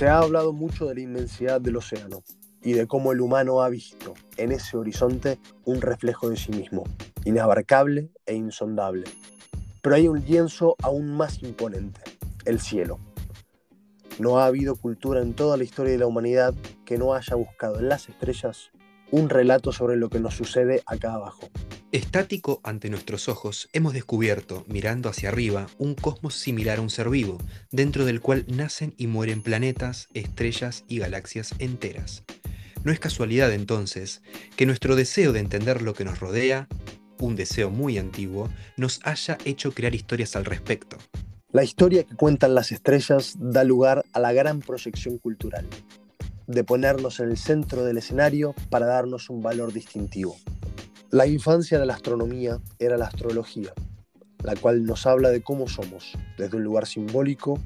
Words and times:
Se 0.00 0.08
ha 0.08 0.20
hablado 0.20 0.54
mucho 0.54 0.86
de 0.86 0.94
la 0.94 1.02
inmensidad 1.02 1.60
del 1.60 1.76
océano 1.76 2.22
y 2.62 2.72
de 2.72 2.86
cómo 2.86 3.12
el 3.12 3.20
humano 3.20 3.60
ha 3.60 3.68
visto 3.68 4.14
en 4.38 4.50
ese 4.50 4.78
horizonte 4.78 5.38
un 5.66 5.82
reflejo 5.82 6.30
de 6.30 6.38
sí 6.38 6.52
mismo, 6.52 6.84
inabarcable 7.26 8.10
e 8.24 8.34
insondable. 8.34 9.04
Pero 9.82 9.96
hay 9.96 10.08
un 10.08 10.24
lienzo 10.24 10.74
aún 10.82 11.14
más 11.14 11.42
imponente, 11.42 12.00
el 12.46 12.60
cielo. 12.60 12.98
No 14.18 14.38
ha 14.38 14.46
habido 14.46 14.74
cultura 14.74 15.20
en 15.20 15.34
toda 15.34 15.58
la 15.58 15.64
historia 15.64 15.92
de 15.92 15.98
la 15.98 16.06
humanidad 16.06 16.54
que 16.86 16.96
no 16.96 17.12
haya 17.12 17.36
buscado 17.36 17.78
en 17.78 17.90
las 17.90 18.08
estrellas 18.08 18.70
un 19.10 19.28
relato 19.28 19.70
sobre 19.70 19.98
lo 19.98 20.08
que 20.08 20.18
nos 20.18 20.32
sucede 20.32 20.82
acá 20.86 21.12
abajo. 21.12 21.50
Estático 21.92 22.60
ante 22.62 22.88
nuestros 22.88 23.28
ojos, 23.28 23.68
hemos 23.72 23.94
descubierto, 23.94 24.64
mirando 24.68 25.08
hacia 25.08 25.28
arriba, 25.28 25.66
un 25.76 25.96
cosmos 25.96 26.36
similar 26.36 26.78
a 26.78 26.82
un 26.82 26.88
ser 26.88 27.10
vivo, 27.10 27.38
dentro 27.72 28.04
del 28.04 28.20
cual 28.20 28.44
nacen 28.46 28.94
y 28.96 29.08
mueren 29.08 29.42
planetas, 29.42 30.06
estrellas 30.14 30.84
y 30.86 31.00
galaxias 31.00 31.52
enteras. 31.58 32.22
No 32.84 32.92
es 32.92 33.00
casualidad 33.00 33.52
entonces 33.52 34.22
que 34.54 34.66
nuestro 34.66 34.94
deseo 34.94 35.32
de 35.32 35.40
entender 35.40 35.82
lo 35.82 35.92
que 35.92 36.04
nos 36.04 36.20
rodea, 36.20 36.68
un 37.18 37.34
deseo 37.34 37.70
muy 37.70 37.98
antiguo, 37.98 38.48
nos 38.76 39.00
haya 39.02 39.36
hecho 39.44 39.72
crear 39.72 39.92
historias 39.92 40.36
al 40.36 40.44
respecto. 40.44 40.96
La 41.50 41.64
historia 41.64 42.04
que 42.04 42.14
cuentan 42.14 42.54
las 42.54 42.70
estrellas 42.70 43.34
da 43.36 43.64
lugar 43.64 44.04
a 44.12 44.20
la 44.20 44.32
gran 44.32 44.60
proyección 44.60 45.18
cultural, 45.18 45.66
de 46.46 46.62
ponernos 46.62 47.18
en 47.18 47.30
el 47.30 47.36
centro 47.36 47.82
del 47.84 47.98
escenario 47.98 48.54
para 48.70 48.86
darnos 48.86 49.28
un 49.28 49.42
valor 49.42 49.72
distintivo. 49.72 50.36
La 51.12 51.26
infancia 51.26 51.80
de 51.80 51.86
la 51.86 51.94
astronomía 51.94 52.60
era 52.78 52.96
la 52.96 53.06
astrología, 53.06 53.72
la 54.44 54.54
cual 54.54 54.84
nos 54.84 55.08
habla 55.08 55.30
de 55.30 55.42
cómo 55.42 55.66
somos, 55.66 56.16
desde 56.38 56.56
un 56.56 56.62
lugar 56.62 56.86
simbólico, 56.86 57.58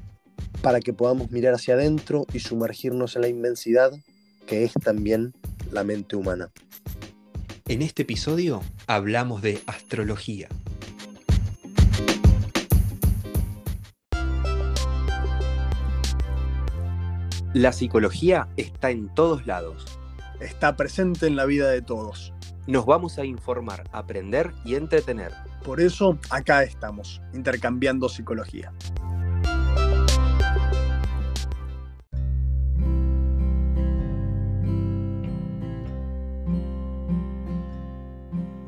para 0.63 0.79
que 0.79 0.93
podamos 0.93 1.29
mirar 1.29 1.53
hacia 1.53 1.75
adentro 1.75 2.25
y 2.33 2.39
sumergirnos 2.39 3.15
en 3.15 3.21
la 3.21 3.27
inmensidad 3.27 3.91
que 4.47 4.63
es 4.63 4.73
también 4.73 5.35
la 5.71 5.83
mente 5.83 6.15
humana. 6.15 6.49
En 7.67 7.83
este 7.83 8.01
episodio 8.01 8.63
hablamos 8.87 9.43
de 9.43 9.61
astrología. 9.67 10.49
La 17.53 17.71
psicología 17.73 18.47
está 18.57 18.89
en 18.89 19.13
todos 19.13 19.45
lados. 19.45 19.85
Está 20.39 20.75
presente 20.75 21.27
en 21.27 21.35
la 21.35 21.45
vida 21.45 21.69
de 21.69 21.83
todos. 21.83 22.34
Nos 22.67 22.87
vamos 22.87 23.19
a 23.19 23.25
informar, 23.25 23.83
aprender 23.91 24.51
y 24.65 24.73
entretener. 24.73 25.31
Por 25.63 25.79
eso 25.79 26.17
acá 26.31 26.63
estamos, 26.63 27.21
intercambiando 27.31 28.09
psicología. 28.09 28.73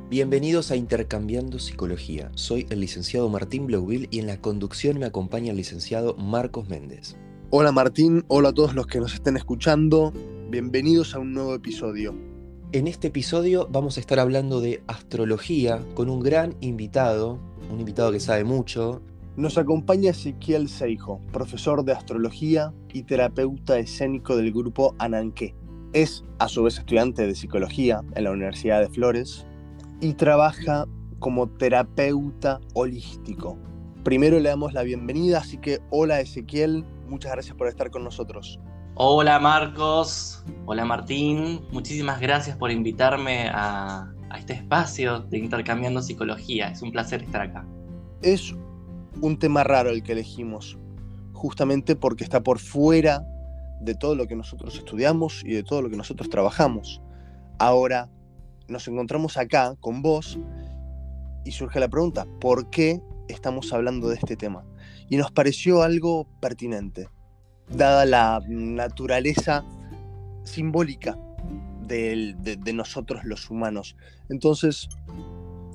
Bienvenidos 0.09 0.70
a 0.70 0.75
Intercambiando 0.75 1.58
Psicología. 1.58 2.30
Soy 2.36 2.68
el 2.70 2.81
licenciado 2.81 3.30
Martín 3.30 3.66
Blauville 3.66 4.08
y 4.12 4.20
en 4.20 4.28
la 4.28 4.40
conducción 4.40 5.00
me 5.00 5.08
acompaña 5.08 5.50
el 5.52 5.58
licenciado 5.58 6.16
Marcos 6.18 6.70
Méndez. 6.70 7.18
Hola 7.50 7.72
Martín, 7.72 8.25
hola 8.28 8.50
a 8.50 8.53
todos 8.53 8.75
los 8.75 8.86
que 8.86 9.00
nos 9.00 9.16
estén 9.16 9.38
escuchando, 9.38 10.14
bienvenidos 10.50 11.16
a 11.16 11.20
un 11.20 11.34
nuevo 11.34 11.56
episodio. 11.56 12.27
En 12.73 12.86
este 12.86 13.08
episodio 13.08 13.66
vamos 13.72 13.96
a 13.96 14.02
estar 14.02 14.20
hablando 14.20 14.60
de 14.60 14.84
astrología 14.88 15.80
con 15.94 16.10
un 16.10 16.20
gran 16.20 16.58
invitado, 16.60 17.40
un 17.72 17.80
invitado 17.80 18.12
que 18.12 18.20
sabe 18.20 18.44
mucho. 18.44 19.02
Nos 19.38 19.58
acompaña 19.58 20.12
Ezequiel 20.12 20.68
Seijo, 20.68 21.22
profesor 21.32 21.86
de 21.86 21.94
astrología 21.94 22.74
y 22.92 23.04
terapeuta 23.04 23.80
escénico 23.80 24.36
del 24.36 24.52
grupo 24.52 24.96
Ananqué. 25.00 25.56
Es 25.94 26.25
a 26.40 26.50
su 26.50 26.64
vez 26.64 26.78
estudiante 26.78 27.25
de 27.25 27.36
psicología 27.36 28.02
en 28.16 28.25
la 28.25 28.31
Universidad 28.31 28.81
de 28.81 28.90
Flores 28.90 29.46
y 30.02 30.16
trabaja 30.16 30.88
como 31.20 31.47
terapeuta 31.47 32.59
holístico. 32.74 33.58
Primero 34.03 34.41
le 34.41 34.50
damos 34.50 34.74
la 34.74 34.84
bienvenida, 34.84 35.38
así 35.38 35.58
que 35.58 35.80
hola 35.90 36.20
Ezequiel, 36.20 36.84
muchas 37.08 37.31
gracias 37.31 37.56
por 37.56 37.70
estar 37.70 37.91
con 37.91 38.03
nosotros. 38.03 38.59
Hola 39.00 39.38
Marcos, 39.38 40.44
hola 40.66 40.84
Martín, 40.84 41.62
muchísimas 41.72 42.19
gracias 42.19 42.58
por 42.58 42.72
invitarme 42.72 43.47
a, 43.53 44.12
este 44.35 44.53
espacio 44.53 45.19
de 45.19 45.38
Intercambiando 45.38 46.02
Psicología, 46.02 46.69
es 46.69 46.81
un 46.81 46.91
placer 46.91 47.22
estar 47.22 47.41
acá. 47.41 47.63
Es 48.24 48.56
un 49.22 49.38
tema 49.38 49.63
raro 49.63 49.91
el 49.91 50.02
que 50.02 50.13
elegimos, 50.13 50.80
justamente 51.34 51.96
porque 51.96 52.24
está 52.24 52.41
por 52.41 52.58
fuera 52.58 53.24
de 53.81 53.94
todo 53.94 54.16
lo 54.16 54.25
que 54.25 54.35
nosotros 54.35 54.75
estudiamos 54.75 55.44
y 55.46 55.53
de 55.53 55.62
todo 55.62 55.84
lo 55.84 55.91
que 55.91 55.97
nosotros 55.97 56.28
trabajamos. 56.28 57.00
Ahora 57.59 58.09
nos 58.68 58.88
encontramos 58.88 59.38
acá 59.38 59.75
con 59.79 60.02
vos 60.02 60.40
y 61.46 61.52
surge 61.52 61.79
la 61.79 61.88
pregunta, 61.88 62.25
¿por 62.41 62.72
qué 62.72 63.00
estamos 63.28 63.72
hablando 63.74 64.09
de 64.09 64.16
este 64.16 64.35
tema? 64.35 64.64
y 65.09 65.18
nos 65.18 65.31
pareció 65.31 65.84
algo 65.84 66.28
pertinente, 66.40 67.08
dada 67.69 68.05
la 68.05 68.41
naturaleza 68.47 69.66
simbólica 70.44 71.17
de, 71.88 72.73
nosotros 72.73 73.23
los 73.23 73.50
humanos. 73.50 73.95
Entonces, 74.29 74.89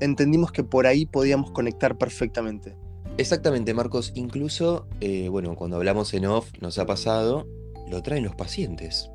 entendimos 0.00 0.52
que 0.52 0.64
por 0.64 0.86
ahí 0.86 1.06
podíamos 1.06 1.50
conectar 1.50 1.96
perfectamente. 1.96 2.76
Exactamente, 3.18 3.74
Marcos. 3.74 4.12
Incluso, 4.14 4.86
eh, 5.00 5.28
bueno, 5.28 5.54
cuando 5.54 5.76
hablamos 5.76 6.12
en 6.14 6.26
off, 6.26 6.50
nos 6.60 6.78
ha 6.78 6.86
pasado, 6.86 7.46
lo 7.90 8.02
traen 8.02 8.24
los 8.24 8.34
pacientes. 8.34 9.10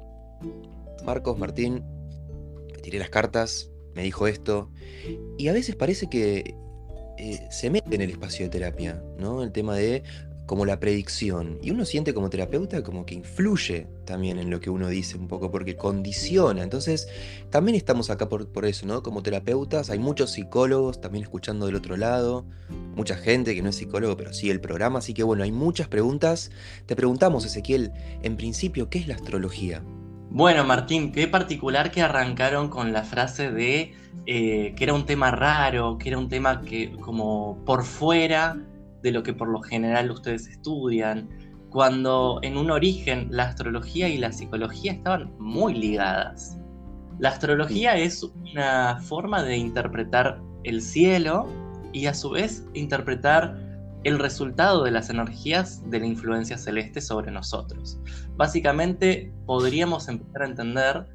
Marcos, 1.05 1.37
Martín, 1.37 1.83
me 2.73 2.79
tiré 2.79 2.99
las 2.99 3.09
cartas, 3.09 3.71
me 3.95 4.03
dijo 4.03 4.27
esto, 4.27 4.69
y 5.37 5.47
a 5.47 5.53
veces 5.53 5.75
parece 5.75 6.07
que 6.07 6.55
eh, 7.17 7.47
se 7.49 7.69
mete 7.71 7.95
en 7.95 8.01
el 8.01 8.11
espacio 8.11 8.45
de 8.45 8.49
terapia, 8.49 9.01
¿no? 9.17 9.41
El 9.41 9.51
tema 9.51 9.75
de 9.75 10.03
como 10.47 10.65
la 10.65 10.79
predicción. 10.79 11.59
Y 11.61 11.71
uno 11.71 11.85
siente 11.85 12.13
como 12.13 12.29
terapeuta 12.29 12.81
como 12.81 13.05
que 13.05 13.13
influye 13.13 13.87
también 14.05 14.39
en 14.39 14.49
lo 14.49 14.59
que 14.59 14.69
uno 14.69 14.87
dice 14.87 15.17
un 15.17 15.27
poco, 15.27 15.51
porque 15.51 15.75
condiciona. 15.75 16.63
Entonces, 16.63 17.07
también 17.51 17.75
estamos 17.75 18.09
acá 18.09 18.29
por, 18.29 18.47
por, 18.47 18.65
eso, 18.65 18.87
¿no? 18.87 19.03
Como 19.03 19.21
terapeutas, 19.21 19.89
hay 19.89 19.99
muchos 19.99 20.31
psicólogos 20.31 21.01
también 21.01 21.23
escuchando 21.23 21.65
del 21.65 21.75
otro 21.75 21.97
lado, 21.97 22.45
mucha 22.95 23.17
gente 23.17 23.53
que 23.53 23.61
no 23.61 23.69
es 23.69 23.75
psicólogo, 23.75 24.15
pero 24.15 24.33
sí 24.33 24.49
el 24.49 24.61
programa. 24.61 24.99
Así 24.99 25.13
que 25.13 25.23
bueno, 25.23 25.43
hay 25.43 25.51
muchas 25.51 25.89
preguntas. 25.89 26.49
Te 26.85 26.95
preguntamos, 26.95 27.45
Ezequiel, 27.45 27.91
en 28.23 28.37
principio, 28.37 28.89
¿qué 28.89 28.99
es 28.99 29.07
la 29.07 29.15
astrología? 29.15 29.83
Bueno, 30.29 30.63
Martín, 30.63 31.11
qué 31.11 31.27
particular 31.27 31.91
que 31.91 32.01
arrancaron 32.01 32.69
con 32.69 32.93
la 32.93 33.03
frase 33.03 33.51
de 33.51 33.93
eh, 34.25 34.73
que 34.77 34.83
era 34.83 34.93
un 34.93 35.05
tema 35.05 35.31
raro, 35.31 35.97
que 35.97 36.09
era 36.09 36.17
un 36.17 36.29
tema 36.29 36.61
que 36.61 36.91
como 37.01 37.63
por 37.65 37.83
fuera 37.83 38.57
de 39.07 39.13
lo 39.13 39.23
que 39.23 39.33
por 39.33 39.47
lo 39.47 39.61
general 39.61 40.11
ustedes 40.11 40.47
estudian, 40.47 41.29
cuando 41.69 42.39
en 42.43 42.57
un 42.57 42.69
origen 42.71 43.29
la 43.31 43.43
astrología 43.43 44.09
y 44.09 44.17
la 44.17 44.33
psicología 44.33 44.91
estaban 44.91 45.33
muy 45.39 45.73
ligadas. 45.73 46.57
La 47.19 47.29
astrología 47.29 47.95
es 47.95 48.23
una 48.23 48.99
forma 48.99 49.43
de 49.43 49.55
interpretar 49.55 50.41
el 50.65 50.81
cielo 50.81 51.47
y 51.93 52.07
a 52.07 52.13
su 52.13 52.31
vez 52.31 52.65
interpretar 52.73 53.57
el 54.03 54.19
resultado 54.19 54.83
de 54.83 54.91
las 54.91 55.09
energías 55.09 55.89
de 55.89 56.01
la 56.01 56.05
influencia 56.05 56.57
celeste 56.57 56.99
sobre 56.99 57.31
nosotros. 57.31 57.99
Básicamente 58.35 59.31
podríamos 59.45 60.09
empezar 60.09 60.41
a 60.41 60.47
entender 60.47 61.05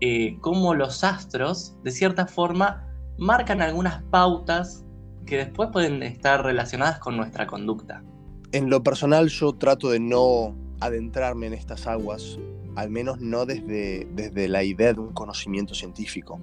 eh, 0.00 0.38
cómo 0.40 0.74
los 0.74 1.04
astros, 1.04 1.76
de 1.84 1.90
cierta 1.90 2.26
forma, 2.26 2.82
marcan 3.18 3.60
algunas 3.60 4.02
pautas 4.04 4.85
que 5.26 5.36
después 5.36 5.70
pueden 5.72 6.02
estar 6.02 6.42
relacionadas 6.44 6.98
con 6.98 7.16
nuestra 7.16 7.46
conducta. 7.46 8.02
En 8.52 8.70
lo 8.70 8.82
personal 8.82 9.28
yo 9.28 9.52
trato 9.52 9.90
de 9.90 10.00
no 10.00 10.56
adentrarme 10.80 11.48
en 11.48 11.52
estas 11.52 11.86
aguas, 11.86 12.38
al 12.76 12.90
menos 12.90 13.20
no 13.20 13.44
desde, 13.44 14.06
desde 14.12 14.48
la 14.48 14.62
idea 14.62 14.92
de 14.92 15.00
un 15.00 15.12
conocimiento 15.12 15.74
científico 15.74 16.40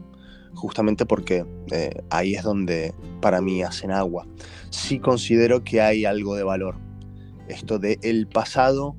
justamente 0.56 1.06
porque 1.06 1.46
eh, 1.72 2.04
ahí 2.10 2.36
es 2.36 2.44
donde 2.44 2.94
para 3.22 3.42
mí 3.42 3.64
hacen 3.64 3.92
agua. 3.92 4.28
Sí 4.70 5.00
considero 5.00 5.64
que 5.64 5.82
hay 5.82 6.06
algo 6.06 6.36
de 6.36 6.44
valor, 6.44 6.76
esto 7.48 7.80
de 7.80 8.00
el 8.02 8.28
pasado 8.28 8.96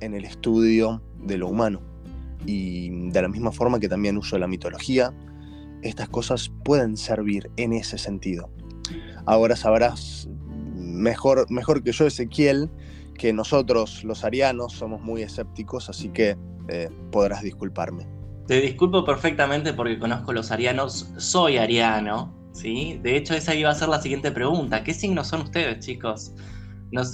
en 0.00 0.14
el 0.14 0.24
estudio 0.24 1.02
de 1.18 1.38
lo 1.38 1.48
humano. 1.48 1.80
Y 2.46 3.08
de 3.10 3.22
la 3.22 3.28
misma 3.28 3.52
forma 3.52 3.80
que 3.80 3.88
también 3.88 4.18
uso 4.18 4.36
la 4.38 4.46
mitología, 4.46 5.14
estas 5.82 6.08
cosas 6.08 6.50
pueden 6.64 6.96
servir 6.96 7.50
en 7.56 7.72
ese 7.72 7.96
sentido. 7.96 8.50
Ahora 9.26 9.56
sabrás 9.56 10.28
mejor, 10.74 11.50
mejor 11.50 11.82
que 11.82 11.92
yo, 11.92 12.06
Ezequiel, 12.06 12.70
que 13.18 13.32
nosotros 13.32 14.04
los 14.04 14.24
arianos 14.24 14.72
somos 14.72 15.00
muy 15.00 15.22
escépticos, 15.22 15.88
así 15.88 16.08
que 16.10 16.36
eh, 16.68 16.88
podrás 17.10 17.42
disculparme. 17.42 18.06
Te 18.46 18.60
disculpo 18.60 19.04
perfectamente 19.04 19.72
porque 19.72 19.98
conozco 19.98 20.32
los 20.32 20.50
arianos, 20.50 21.10
soy 21.16 21.56
ariano, 21.56 22.34
¿sí? 22.52 23.00
De 23.02 23.16
hecho, 23.16 23.34
esa 23.34 23.54
iba 23.54 23.70
a 23.70 23.74
ser 23.74 23.88
la 23.88 24.00
siguiente 24.00 24.30
pregunta. 24.30 24.84
¿Qué 24.84 24.92
signos 24.92 25.28
son 25.28 25.42
ustedes, 25.42 25.84
chicos? 25.84 26.32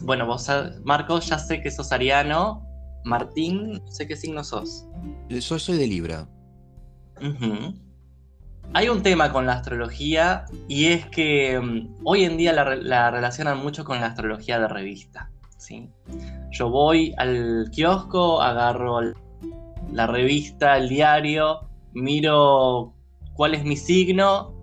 bueno, 0.02 0.26
vos, 0.26 0.46
Marcos, 0.84 1.26
ya 1.28 1.38
sé 1.38 1.62
que 1.62 1.70
sos 1.70 1.92
ariano, 1.92 2.66
Martín, 3.04 3.80
sé 3.88 4.06
qué 4.06 4.16
signo 4.16 4.44
sos. 4.44 4.86
Yo 5.28 5.58
soy 5.58 5.78
de 5.78 5.86
Libra. 5.86 6.28
Ujú. 7.22 7.74
Hay 8.72 8.88
un 8.88 9.02
tema 9.02 9.32
con 9.32 9.46
la 9.46 9.54
astrología 9.54 10.44
y 10.68 10.86
es 10.86 11.06
que 11.06 11.58
mm, 11.60 11.96
hoy 12.04 12.24
en 12.24 12.36
día 12.36 12.52
la, 12.52 12.64
re- 12.64 12.82
la 12.82 13.10
relacionan 13.10 13.58
mucho 13.58 13.84
con 13.84 14.00
la 14.00 14.06
astrología 14.06 14.60
de 14.60 14.68
revista. 14.68 15.30
¿sí? 15.58 15.90
Yo 16.52 16.70
voy 16.70 17.12
al 17.18 17.68
kiosco, 17.72 18.40
agarro 18.40 19.00
la 19.92 20.06
revista, 20.06 20.76
el 20.76 20.88
diario, 20.88 21.68
miro 21.94 22.94
cuál 23.34 23.54
es 23.54 23.64
mi 23.64 23.76
signo 23.76 24.54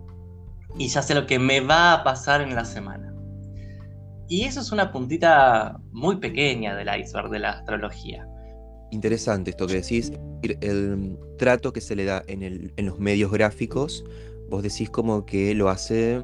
y 0.78 0.88
ya 0.88 1.02
sé 1.02 1.14
lo 1.14 1.26
que 1.26 1.38
me 1.40 1.60
va 1.60 1.92
a 1.94 2.04
pasar 2.04 2.42
en 2.42 2.56
la 2.56 2.64
semana. 2.64 3.14
Y 4.30 4.44
eso 4.44 4.62
es 4.62 4.72
una 4.72 4.92
puntita 4.92 5.80
muy 5.92 6.18
pequeña 6.18 6.76
del 6.76 6.88
iceberg 6.98 7.30
de 7.30 7.40
la 7.40 7.50
astrología. 7.52 8.26
Interesante 8.92 9.52
esto 9.52 9.68
que 9.68 9.76
decís. 9.76 10.12
El, 10.62 11.18
trato 11.38 11.72
que 11.72 11.82
se 11.82 11.96
le 11.96 12.06
da 12.06 12.24
en, 12.28 12.42
el- 12.42 12.74
en 12.78 12.86
los 12.88 13.00
medios 13.00 13.32
gráficos, 13.32 14.04
vos 14.50 14.64
decís 14.64 14.90
como 14.90 15.26
que 15.26 15.54
lo 15.54 15.70
hace 15.70 16.24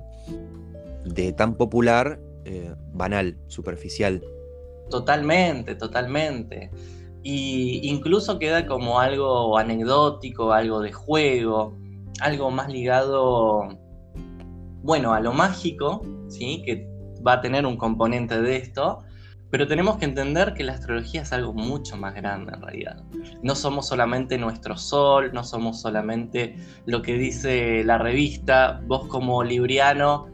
de 1.05 1.33
tan 1.33 1.55
popular, 1.55 2.19
eh, 2.45 2.73
banal, 2.93 3.37
superficial. 3.47 4.23
Totalmente, 4.89 5.75
totalmente. 5.75 6.71
Y 7.21 7.87
incluso 7.89 8.39
queda 8.39 8.65
como 8.65 8.99
algo 8.99 9.57
anecdótico, 9.57 10.51
algo 10.51 10.81
de 10.81 10.91
juego, 10.91 11.77
algo 12.19 12.51
más 12.51 12.69
ligado, 12.69 13.77
bueno, 14.81 15.13
a 15.13 15.19
lo 15.19 15.31
mágico, 15.31 16.01
¿sí? 16.27 16.61
Que 16.65 16.87
va 17.25 17.33
a 17.33 17.41
tener 17.41 17.65
un 17.65 17.77
componente 17.77 18.41
de 18.41 18.57
esto, 18.57 18.99
pero 19.53 19.67
tenemos 19.67 19.97
que 19.97 20.05
entender 20.05 20.55
que 20.55 20.63
la 20.63 20.73
astrología 20.73 21.21
es 21.21 21.31
algo 21.31 21.53
mucho 21.53 21.95
más 21.95 22.15
grande 22.15 22.53
en 22.55 22.61
realidad. 22.63 23.03
No 23.43 23.53
somos 23.53 23.87
solamente 23.87 24.39
nuestro 24.39 24.75
sol, 24.75 25.29
no 25.31 25.43
somos 25.43 25.79
solamente 25.79 26.55
lo 26.87 27.03
que 27.03 27.13
dice 27.13 27.83
la 27.83 27.99
revista. 27.99 28.81
Vos 28.87 29.07
como 29.09 29.43
libriano 29.43 30.25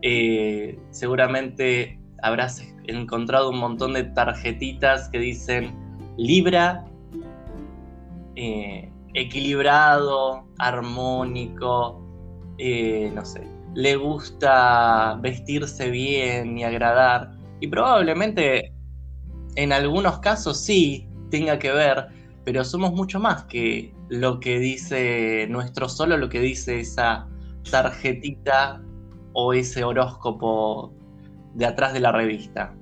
eh, 0.00 0.78
seguramente 0.88 2.00
habrás 2.22 2.66
encontrado 2.84 3.50
un 3.50 3.58
montón 3.58 3.92
de 3.92 4.04
tarjetitas 4.04 5.10
que 5.10 5.18
dicen 5.18 5.76
Libra, 6.16 6.86
eh, 8.36 8.90
equilibrado, 9.12 10.46
armónico, 10.56 12.02
eh, 12.56 13.12
no 13.14 13.22
sé, 13.26 13.46
le 13.74 13.96
gusta 13.96 15.18
vestirse 15.20 15.90
bien 15.90 16.56
y 16.56 16.64
agradar. 16.64 17.41
Y 17.62 17.68
probablemente 17.68 18.72
en 19.54 19.72
algunos 19.72 20.18
casos 20.18 20.58
sí 20.58 21.06
tenga 21.30 21.60
que 21.60 21.70
ver, 21.70 22.08
pero 22.44 22.64
somos 22.64 22.92
mucho 22.92 23.20
más 23.20 23.44
que 23.44 23.94
lo 24.08 24.40
que 24.40 24.58
dice 24.58 25.46
nuestro 25.48 25.88
solo, 25.88 26.16
lo 26.16 26.28
que 26.28 26.40
dice 26.40 26.80
esa 26.80 27.28
tarjetita 27.70 28.82
o 29.32 29.52
ese 29.52 29.84
horóscopo 29.84 30.92
de 31.54 31.66
atrás 31.66 31.92
de 31.92 32.00
la 32.00 32.10
revista. 32.10 32.74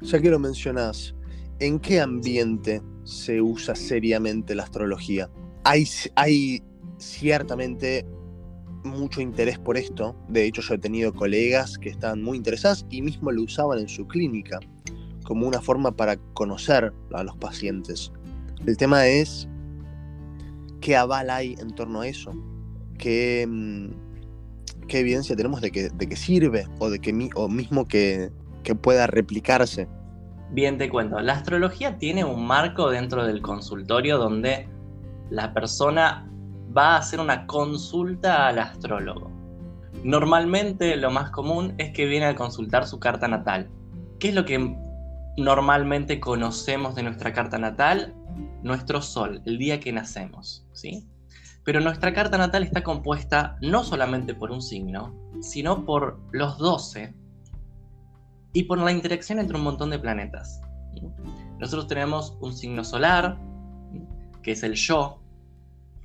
Ya 0.00 0.20
que 0.20 0.30
lo 0.30 0.40
mencionás, 0.40 1.14
¿en 1.60 1.78
qué 1.78 2.00
ambiente 2.00 2.82
se 3.04 3.40
usa 3.40 3.76
seriamente 3.76 4.56
la 4.56 4.64
astrología? 4.64 5.30
Hay, 5.62 5.84
hay 6.16 6.60
ciertamente 6.96 8.04
mucho 8.84 9.20
interés 9.20 9.58
por 9.58 9.76
esto. 9.76 10.16
De 10.28 10.44
hecho, 10.44 10.62
yo 10.62 10.74
he 10.74 10.78
tenido 10.78 11.12
colegas 11.12 11.78
que 11.78 11.88
estaban 11.88 12.22
muy 12.22 12.36
interesados 12.36 12.86
y 12.90 13.02
mismo 13.02 13.30
lo 13.30 13.42
usaban 13.42 13.78
en 13.78 13.88
su 13.88 14.06
clínica 14.06 14.60
como 15.24 15.46
una 15.46 15.60
forma 15.60 15.92
para 15.92 16.16
conocer 16.32 16.92
a 17.12 17.22
los 17.22 17.36
pacientes. 17.36 18.10
El 18.66 18.76
tema 18.76 19.06
es 19.06 19.46
qué 20.80 20.96
aval 20.96 21.28
hay 21.28 21.54
en 21.58 21.74
torno 21.74 22.00
a 22.00 22.08
eso, 22.08 22.32
qué, 22.96 23.46
mm, 23.46 24.86
qué 24.86 25.00
evidencia 25.00 25.36
tenemos 25.36 25.60
de 25.60 25.70
que, 25.70 25.90
de 25.90 26.08
que 26.08 26.16
sirve 26.16 26.66
o 26.78 26.88
de 26.88 26.98
que 26.98 27.12
mismo 27.12 27.86
que, 27.86 28.30
que 28.62 28.74
pueda 28.74 29.06
replicarse. 29.06 29.86
Bien, 30.50 30.78
te 30.78 30.88
cuento. 30.88 31.20
La 31.20 31.34
astrología 31.34 31.98
tiene 31.98 32.24
un 32.24 32.46
marco 32.46 32.90
dentro 32.90 33.26
del 33.26 33.42
consultorio 33.42 34.16
donde 34.16 34.66
la 35.28 35.52
persona 35.52 36.26
va 36.76 36.94
a 36.94 36.98
hacer 36.98 37.20
una 37.20 37.46
consulta 37.46 38.46
al 38.46 38.58
astrólogo. 38.58 39.30
Normalmente 40.04 40.96
lo 40.96 41.10
más 41.10 41.30
común 41.30 41.74
es 41.78 41.92
que 41.92 42.06
viene 42.06 42.26
a 42.26 42.36
consultar 42.36 42.86
su 42.86 43.00
carta 43.00 43.26
natal. 43.28 43.68
¿Qué 44.18 44.28
es 44.28 44.34
lo 44.34 44.44
que 44.44 44.76
normalmente 45.36 46.20
conocemos 46.20 46.94
de 46.94 47.02
nuestra 47.02 47.32
carta 47.32 47.58
natal? 47.58 48.14
Nuestro 48.62 49.02
sol, 49.02 49.42
el 49.44 49.58
día 49.58 49.80
que 49.80 49.92
nacemos, 49.92 50.66
¿sí? 50.72 51.08
Pero 51.64 51.80
nuestra 51.80 52.12
carta 52.12 52.38
natal 52.38 52.62
está 52.62 52.82
compuesta 52.82 53.56
no 53.60 53.84
solamente 53.84 54.34
por 54.34 54.50
un 54.50 54.62
signo, 54.62 55.14
sino 55.40 55.84
por 55.84 56.20
los 56.32 56.58
12 56.58 57.14
y 58.52 58.62
por 58.64 58.78
la 58.78 58.92
interacción 58.92 59.38
entre 59.38 59.56
un 59.56 59.64
montón 59.64 59.90
de 59.90 59.98
planetas. 59.98 60.60
Nosotros 61.58 61.86
tenemos 61.86 62.36
un 62.40 62.54
signo 62.54 62.84
solar, 62.84 63.38
que 64.42 64.52
es 64.52 64.62
el 64.62 64.74
yo. 64.74 65.20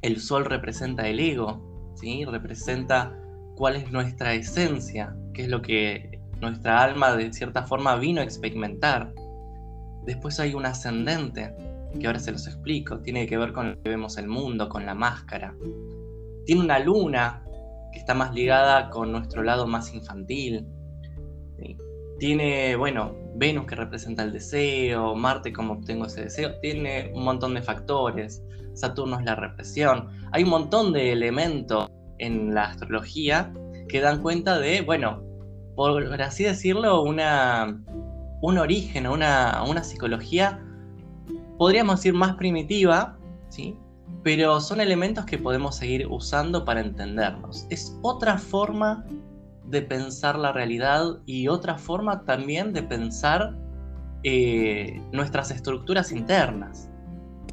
El 0.04 0.20
sol 0.20 0.46
representa 0.46 1.08
el 1.08 1.20
ego, 1.20 1.92
¿sí? 1.96 2.26
representa 2.26 3.18
cuál 3.56 3.78
es 3.78 3.92
nuestra 3.92 4.34
esencia, 4.34 5.16
qué 5.34 5.44
es 5.44 5.48
lo 5.48 5.62
que 5.62 6.20
nuestra 6.42 6.84
alma 6.84 7.16
de 7.16 7.32
cierta 7.32 7.64
forma 7.64 7.96
vino 7.96 8.20
a 8.20 8.26
experimentar. 8.26 9.14
Después 10.06 10.40
hay 10.42 10.54
un 10.54 10.66
ascendente, 10.66 11.56
que 11.98 12.06
ahora 12.06 12.20
se 12.20 12.34
los 12.34 12.46
explico, 12.48 13.00
tiene 13.00 13.26
que 13.28 13.38
ver 13.38 13.54
con 13.54 13.72
lo 13.72 13.82
que 13.82 13.90
vemos 13.90 14.18
el 14.18 14.28
mundo, 14.28 14.68
con 14.68 14.86
la 14.86 14.94
máscara. 14.94 15.56
Tiene 16.46 16.62
una 16.62 16.80
luna, 16.80 17.46
que 17.94 18.00
está 18.00 18.14
más 18.14 18.34
ligada 18.34 18.90
con 18.90 19.12
nuestro 19.12 19.42
lado 19.42 19.68
más 19.68 19.94
infantil. 19.94 20.68
Tiene, 22.20 22.76
bueno, 22.76 23.16
Venus 23.36 23.66
que 23.68 23.76
representa 23.76 24.24
el 24.24 24.34
deseo, 24.34 25.16
Marte 25.16 25.54
como 25.54 25.74
obtengo 25.74 26.08
ese 26.08 26.24
deseo, 26.24 26.60
tiene 26.60 27.12
un 27.14 27.24
montón 27.24 27.54
de 27.54 27.62
factores, 27.62 28.44
Saturno 28.74 29.20
es 29.20 29.25
la 29.25 29.36
represión, 29.36 30.10
hay 30.31 30.44
un 30.44 30.50
montón 30.50 30.94
de 30.94 31.12
elementos 31.12 31.88
en 32.20 32.54
la 32.54 32.66
astrología 32.66 33.54
que 33.88 34.00
dan 34.00 34.22
cuenta 34.22 34.60
de, 34.60 34.81
bueno, 34.81 35.22
por 35.75 36.22
así 36.22 36.44
decirlo, 36.44 37.02
una, 37.02 37.81
un 38.42 38.58
origen, 38.58 39.08
una, 39.08 39.63
una 39.68 39.84
psicología, 39.84 40.63
podríamos 41.58 41.98
decir 41.98 42.13
más 42.13 42.36
primitiva, 42.36 43.18
¿sí? 43.50 43.77
pero 44.24 44.62
son 44.62 44.80
elementos 44.80 45.25
que 45.25 45.38
podemos 45.38 45.75
seguir 45.75 46.08
usando 46.08 46.63
para 46.63 46.82
entendernos. 46.82 47.68
Es 47.70 47.98
otra 48.01 48.38
forma 48.38 49.06
de 49.65 49.82
pensar 49.82 50.38
la 50.38 50.51
realidad 50.51 51.20
y 51.25 51.48
otra 51.48 51.77
forma 51.77 52.24
también 52.24 52.74
de 52.74 52.84
pensar 52.84 53.56
eh, 54.24 55.01
nuestras 55.12 55.51
estructuras 55.51 56.12
internas. 56.12 56.89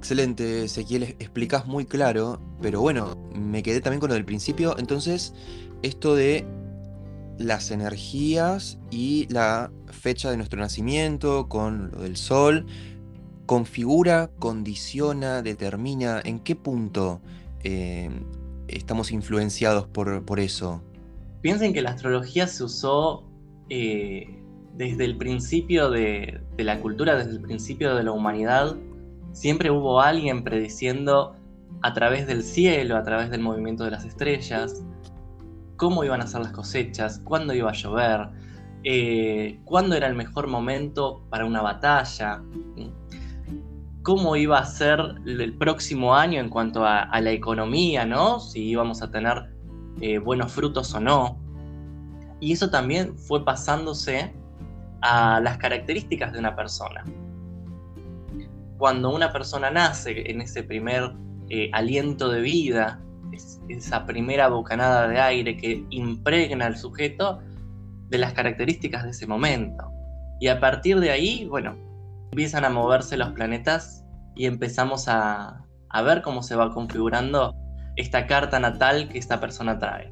Excelente, 0.00 0.64
Ezequiel, 0.64 1.02
explicás 1.18 1.66
muy 1.66 1.84
claro, 1.84 2.40
pero 2.62 2.80
bueno, 2.80 3.18
me 3.34 3.62
quedé 3.62 3.82
también 3.82 4.00
con 4.00 4.08
lo 4.08 4.14
del 4.14 4.24
principio, 4.24 4.74
entonces 4.78 5.34
esto 5.82 6.14
de 6.14 6.46
las 7.36 7.70
energías 7.70 8.78
y 8.90 9.26
la 9.28 9.70
fecha 9.92 10.30
de 10.30 10.38
nuestro 10.38 10.58
nacimiento 10.58 11.50
con 11.50 11.90
lo 11.90 12.00
del 12.00 12.16
sol, 12.16 12.64
configura, 13.44 14.30
condiciona, 14.38 15.42
determina 15.42 16.22
en 16.24 16.38
qué 16.38 16.56
punto 16.56 17.20
eh, 17.62 18.08
estamos 18.68 19.12
influenciados 19.12 19.86
por, 19.86 20.24
por 20.24 20.40
eso. 20.40 20.82
Piensen 21.42 21.74
que 21.74 21.82
la 21.82 21.90
astrología 21.90 22.46
se 22.46 22.64
usó 22.64 23.28
eh, 23.68 24.40
desde 24.74 25.04
el 25.04 25.18
principio 25.18 25.90
de, 25.90 26.40
la 26.56 26.80
cultura, 26.80 27.16
desde 27.16 27.32
el 27.32 27.42
principio 27.42 27.94
de 27.94 28.02
la 28.02 28.12
humanidad. 28.12 28.78
Siempre 29.32 29.70
hubo 29.70 30.00
alguien 30.00 30.44
prediciendo 30.44 31.36
a 31.82 31.92
través 31.92 32.26
del 32.26 32.42
cielo, 32.42 32.96
a 32.96 33.02
través 33.02 33.30
del 33.30 33.40
movimiento 33.40 33.84
de 33.84 33.92
las 33.92 34.04
estrellas, 34.04 34.84
cómo 35.76 36.04
iban 36.04 36.20
a 36.20 36.26
ser 36.26 36.42
las 36.42 36.52
cosechas, 36.52 37.20
cuándo 37.24 37.54
iba 37.54 37.70
a 37.70 37.72
llover, 37.72 38.28
eh, 38.84 39.60
cuándo 39.64 39.96
era 39.96 40.06
el 40.06 40.14
mejor 40.14 40.46
momento 40.46 41.22
para 41.30 41.46
una 41.46 41.62
batalla, 41.62 42.42
cómo 44.02 44.36
iba 44.36 44.58
a 44.58 44.64
ser 44.64 45.00
el 45.26 45.56
próximo 45.56 46.14
año 46.14 46.40
en 46.40 46.48
cuanto 46.48 46.84
a, 46.84 47.20
la 47.20 47.30
economía, 47.30 48.04
¿no? 48.04 48.40
Si 48.40 48.62
íbamos 48.62 49.02
a 49.02 49.10
tener 49.10 49.50
eh, 50.00 50.18
buenos 50.18 50.52
frutos 50.52 50.94
o 50.94 51.00
no. 51.00 51.38
Y 52.40 52.52
eso 52.52 52.70
también 52.70 53.16
fue 53.18 53.44
pasándose 53.44 54.34
a 55.02 55.40
las 55.40 55.58
características 55.58 56.32
de 56.32 56.38
una 56.38 56.56
persona. 56.56 57.04
Cuando 58.80 59.14
una 59.14 59.30
persona 59.30 59.70
nace 59.70 60.30
en 60.30 60.40
ese 60.40 60.62
primer 60.62 61.12
eh, 61.50 61.68
aliento 61.74 62.30
de 62.30 62.40
vida, 62.40 62.98
es, 63.30 63.60
esa 63.68 64.06
primera 64.06 64.48
bocanada 64.48 65.06
de 65.06 65.20
aire 65.20 65.58
que 65.58 65.84
impregna 65.90 66.64
al 66.64 66.78
sujeto 66.78 67.40
de 68.08 68.16
las 68.16 68.32
características 68.32 69.04
de 69.04 69.10
ese 69.10 69.26
momento. 69.26 69.84
Y 70.40 70.48
a 70.48 70.60
partir 70.60 70.98
de 70.98 71.10
ahí, 71.10 71.44
bueno, 71.44 71.76
empiezan 72.30 72.64
a 72.64 72.70
moverse 72.70 73.18
los 73.18 73.32
planetas 73.32 74.02
y 74.34 74.46
empezamos 74.46 75.08
a, 75.08 75.62
a 75.90 76.02
ver 76.02 76.22
cómo 76.22 76.42
se 76.42 76.56
va 76.56 76.72
configurando 76.72 77.54
esta 77.96 78.26
carta 78.26 78.58
natal 78.60 79.10
que 79.10 79.18
esta 79.18 79.40
persona 79.40 79.78
trae. 79.78 80.10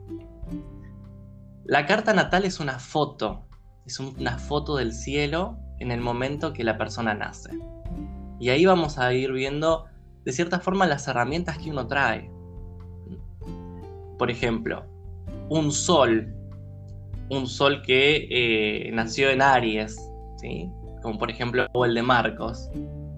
La 1.65 1.87
carta 1.87 2.13
natal 2.13 2.45
es 2.45 2.61
una 2.61 2.79
foto, 2.79 3.49
es 3.87 3.99
una 3.99 4.37
foto 4.37 4.77
del 4.77 4.93
cielo 4.93 5.59
en 5.79 5.91
el 5.91 6.03
momento 6.03 6.53
que 6.53 6.65
la 6.65 6.77
persona 6.77 7.15
nace. 7.15 7.49
Y 8.41 8.51
ahí 8.51 8.67
vamos 8.67 8.99
a 8.99 9.13
ir 9.13 9.33
viendo 9.33 9.87
de 10.25 10.33
cierta 10.33 10.61
forma 10.61 10.87
las 10.87 11.09
herramientas 11.09 11.59
que 11.59 11.71
uno 11.71 11.87
trae. 11.87 12.31
Por 14.19 14.31
ejemplo, 14.31 14.85
un 15.49 15.73
sol, 15.73 16.35
un 17.31 17.47
sol 17.47 17.83
que 17.83 18.29
eh, 18.31 18.91
nació 18.93 19.31
en 19.31 19.43
Aries, 19.43 19.97
¿sí? 20.37 20.71
como 21.03 21.19
por 21.19 21.31
ejemplo 21.31 21.67
el 21.85 21.95
de 21.95 22.03
Marcos, 22.03 22.69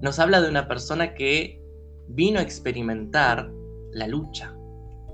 nos 0.03 0.19
habla 0.19 0.41
de 0.41 0.49
una 0.49 0.69
persona 0.69 1.15
que 1.15 1.61
vino 2.09 2.39
a 2.39 2.43
experimentar 2.43 3.51
la 3.93 4.07
lucha. 4.07 4.55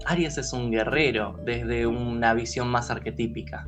Aries 0.07 0.39
es 0.39 0.53
un 0.53 0.71
guerrero 0.71 1.39
desde 1.45 1.87
una 1.87 2.35
visión 2.35 2.69
más 2.69 2.91
arquetípica. 2.91 3.67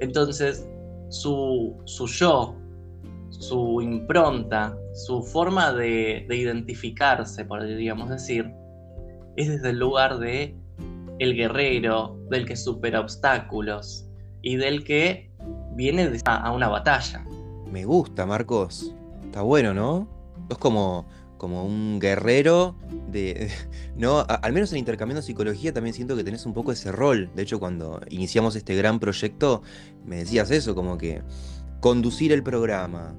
Entonces, 0.00 0.68
su, 1.08 1.76
su 1.84 2.06
yo, 2.06 2.56
su 3.40 3.80
impronta, 3.80 4.76
su 4.92 5.22
forma 5.22 5.72
de, 5.72 6.26
identificarse, 6.28 7.46
podríamos 7.46 8.10
decir, 8.10 8.52
es 9.36 9.48
desde 9.48 9.70
el 9.70 9.78
lugar 9.78 10.18
de 10.18 10.54
el 11.18 11.34
guerrero, 11.34 12.18
del 12.28 12.46
que 12.46 12.54
supera 12.54 13.00
obstáculos 13.00 14.06
y 14.42 14.56
del 14.56 14.84
que 14.84 15.30
viene 15.74 16.10
a 16.26 16.52
una 16.52 16.68
batalla. 16.68 17.24
Me 17.70 17.84
gusta, 17.84 18.26
Marcos. 18.26 18.94
Está 19.24 19.42
bueno, 19.42 19.72
¿no? 19.72 20.06
Es 20.50 20.58
como, 20.58 21.06
como 21.38 21.64
un 21.64 21.98
guerrero 21.98 22.74
de. 23.10 23.50
¿No? 23.96 24.24
al 24.28 24.52
menos 24.52 24.72
en 24.72 24.78
Intercambiando 24.78 25.22
Psicología 25.22 25.72
también 25.72 25.94
siento 25.94 26.16
que 26.16 26.24
tenés 26.24 26.44
un 26.44 26.52
poco 26.52 26.72
ese 26.72 26.92
rol. 26.92 27.30
De 27.34 27.42
hecho, 27.42 27.58
cuando 27.58 28.00
iniciamos 28.10 28.56
este 28.56 28.74
gran 28.76 28.98
proyecto, 28.98 29.62
me 30.04 30.16
decías 30.16 30.50
eso, 30.50 30.74
como 30.74 30.98
que 30.98 31.22
conducir 31.80 32.32
el 32.32 32.42
programa, 32.42 33.14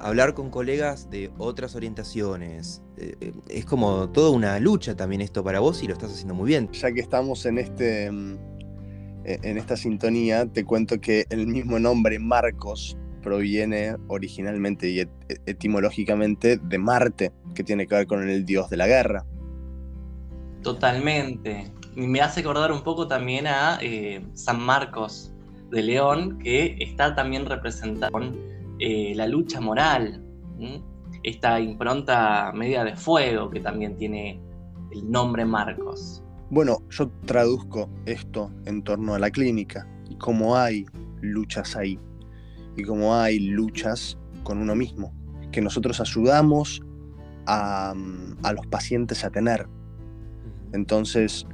hablar 0.00 0.34
con 0.34 0.50
colegas 0.50 1.10
de 1.10 1.30
otras 1.38 1.74
orientaciones. 1.74 2.82
Eh, 2.96 3.14
eh, 3.20 3.32
es 3.48 3.64
como 3.64 4.08
toda 4.10 4.30
una 4.30 4.58
lucha 4.60 4.96
también 4.96 5.20
esto 5.20 5.42
para 5.42 5.60
vos 5.60 5.82
y 5.82 5.86
lo 5.86 5.94
estás 5.94 6.12
haciendo 6.12 6.34
muy 6.34 6.48
bien. 6.48 6.70
Ya 6.72 6.92
que 6.92 7.00
estamos 7.00 7.44
en 7.46 7.58
este 7.58 8.10
mm, 8.10 8.36
e, 9.24 9.40
en 9.42 9.58
esta 9.58 9.76
sintonía, 9.76 10.46
te 10.46 10.64
cuento 10.64 11.00
que 11.00 11.26
el 11.30 11.46
mismo 11.46 11.78
nombre 11.78 12.18
Marcos 12.18 12.96
proviene 13.22 13.96
originalmente 14.06 14.88
y 14.88 15.00
etimológicamente 15.46 16.58
de 16.58 16.78
Marte, 16.78 17.32
que 17.56 17.64
tiene 17.64 17.88
que 17.88 17.96
ver 17.96 18.06
con 18.06 18.28
el 18.28 18.44
dios 18.44 18.70
de 18.70 18.76
la 18.76 18.86
guerra. 18.86 19.26
Totalmente. 20.62 21.72
Me 21.96 22.20
hace 22.20 22.40
acordar 22.40 22.70
un 22.70 22.82
poco 22.82 23.08
también 23.08 23.48
a 23.48 23.78
eh, 23.82 24.24
San 24.34 24.60
Marcos 24.60 25.32
de 25.70 25.82
León, 25.82 26.38
que 26.38 26.76
está 26.80 27.14
también 27.14 27.46
representado 27.46 28.12
con 28.12 28.36
eh, 28.78 29.12
la 29.14 29.26
lucha 29.26 29.60
moral, 29.60 30.22
esta 31.22 31.60
impronta 31.60 32.52
media 32.54 32.84
de 32.84 32.96
fuego 32.96 33.50
que 33.50 33.60
también 33.60 33.96
tiene 33.96 34.40
el 34.92 35.10
nombre 35.10 35.44
Marcos. 35.44 36.22
Bueno, 36.50 36.78
yo 36.90 37.10
traduzco 37.24 37.90
esto 38.06 38.50
en 38.66 38.82
torno 38.82 39.14
a 39.14 39.18
la 39.18 39.30
clínica 39.30 39.88
y 40.08 40.16
cómo 40.16 40.56
hay 40.56 40.86
luchas 41.20 41.74
ahí 41.74 41.98
y 42.76 42.84
cómo 42.84 43.14
hay 43.14 43.40
luchas 43.40 44.16
con 44.44 44.58
uno 44.58 44.74
mismo, 44.74 45.12
que 45.50 45.60
nosotros 45.60 46.00
ayudamos 46.00 46.80
a, 47.46 47.94
a 48.42 48.52
los 48.52 48.66
pacientes 48.68 49.24
a 49.24 49.30
tener. 49.30 49.66
Entonces, 50.72 51.46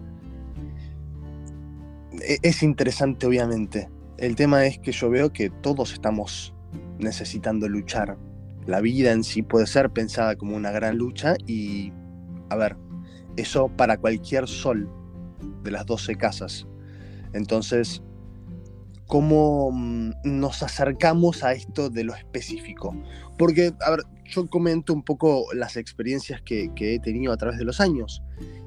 e, 2.20 2.38
es 2.42 2.62
interesante 2.62 3.26
obviamente. 3.26 3.88
El 4.22 4.36
tema 4.36 4.64
es 4.66 4.78
que 4.78 4.92
yo 4.92 5.10
veo 5.10 5.32
que 5.32 5.50
todos 5.50 5.92
estamos 5.94 6.54
necesitando 7.00 7.68
luchar. 7.68 8.16
La 8.66 8.80
vida 8.80 9.10
en 9.10 9.24
sí 9.24 9.42
puede 9.42 9.66
ser 9.66 9.90
pensada 9.90 10.36
como 10.36 10.54
una 10.54 10.70
gran 10.70 10.96
lucha 10.96 11.34
y, 11.44 11.92
a 12.48 12.54
ver, 12.54 12.76
eso 13.36 13.68
para 13.76 13.96
cualquier 13.96 14.46
sol 14.46 14.88
de 15.64 15.72
las 15.72 15.86
12 15.86 16.14
casas. 16.14 16.68
Entonces, 17.32 18.00
¿cómo 19.08 19.72
mm, 19.72 20.12
nos 20.22 20.62
acercamos 20.62 21.42
a 21.42 21.54
esto 21.54 21.90
de 21.90 22.04
lo 22.04 22.14
específico? 22.14 22.96
Porque, 23.36 23.72
a 23.84 23.90
ver, 23.90 24.02
yo 24.26 24.46
comento 24.46 24.94
un 24.94 25.02
poco 25.02 25.46
las 25.52 25.76
experiencias 25.76 26.40
que, 26.42 26.70
que 26.76 26.94
he 26.94 27.00
tenido 27.00 27.32
a 27.32 27.36
través 27.36 27.58
de 27.58 27.64
los 27.64 27.80
años. 27.80 28.22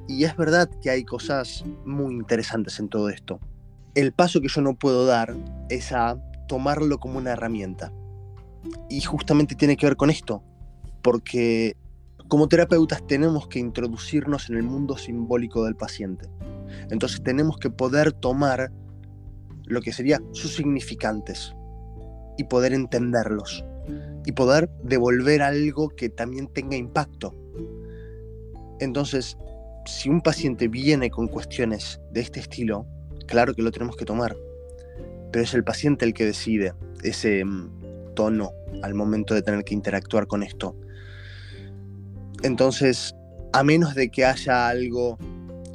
Y 0.06 0.24
es 0.24 0.36
verdad 0.36 0.68
que 0.82 0.90
hay 0.90 1.02
cosas 1.02 1.64
muy 1.86 2.12
interesantes 2.12 2.78
en 2.78 2.90
todo 2.90 3.08
esto. 3.08 3.40
El 3.96 4.12
paso 4.12 4.42
que 4.42 4.48
yo 4.48 4.60
no 4.60 4.76
puedo 4.76 5.06
dar 5.06 5.34
es 5.70 5.90
a 5.90 6.20
tomarlo 6.48 6.98
como 6.98 7.16
una 7.16 7.32
herramienta. 7.32 7.94
Y 8.90 9.00
justamente 9.00 9.54
tiene 9.54 9.78
que 9.78 9.86
ver 9.86 9.96
con 9.96 10.10
esto, 10.10 10.42
porque 11.02 11.78
como 12.28 12.46
terapeutas 12.46 13.06
tenemos 13.06 13.48
que 13.48 13.58
introducirnos 13.58 14.50
en 14.50 14.58
el 14.58 14.64
mundo 14.64 14.98
simbólico 14.98 15.64
del 15.64 15.76
paciente. 15.76 16.28
Entonces 16.90 17.22
tenemos 17.22 17.56
que 17.56 17.70
poder 17.70 18.12
tomar 18.12 18.70
lo 19.64 19.80
que 19.80 19.94
serían 19.94 20.22
sus 20.32 20.54
significantes 20.54 21.54
y 22.36 22.44
poder 22.44 22.74
entenderlos 22.74 23.64
y 24.26 24.32
poder 24.32 24.68
devolver 24.82 25.40
algo 25.40 25.88
que 25.88 26.10
también 26.10 26.48
tenga 26.48 26.76
impacto. 26.76 27.34
Entonces, 28.78 29.38
si 29.86 30.10
un 30.10 30.20
paciente 30.20 30.68
viene 30.68 31.08
con 31.08 31.28
cuestiones 31.28 31.98
de 32.12 32.20
este 32.20 32.40
estilo, 32.40 32.86
claro 33.26 33.54
que 33.54 33.62
lo 33.62 33.70
tenemos 33.70 33.96
que 33.96 34.04
tomar, 34.04 34.36
pero 35.32 35.44
es 35.44 35.54
el 35.54 35.64
paciente 35.64 36.04
el 36.04 36.14
que 36.14 36.24
decide 36.24 36.74
ese 37.02 37.44
mm, 37.44 38.14
tono 38.14 38.52
al 38.82 38.94
momento 38.94 39.34
de 39.34 39.42
tener 39.42 39.64
que 39.64 39.74
interactuar 39.74 40.26
con 40.26 40.42
esto. 40.42 40.76
Entonces, 42.42 43.14
a 43.52 43.62
menos 43.62 43.94
de 43.94 44.10
que 44.10 44.24
haya 44.24 44.68
algo 44.68 45.18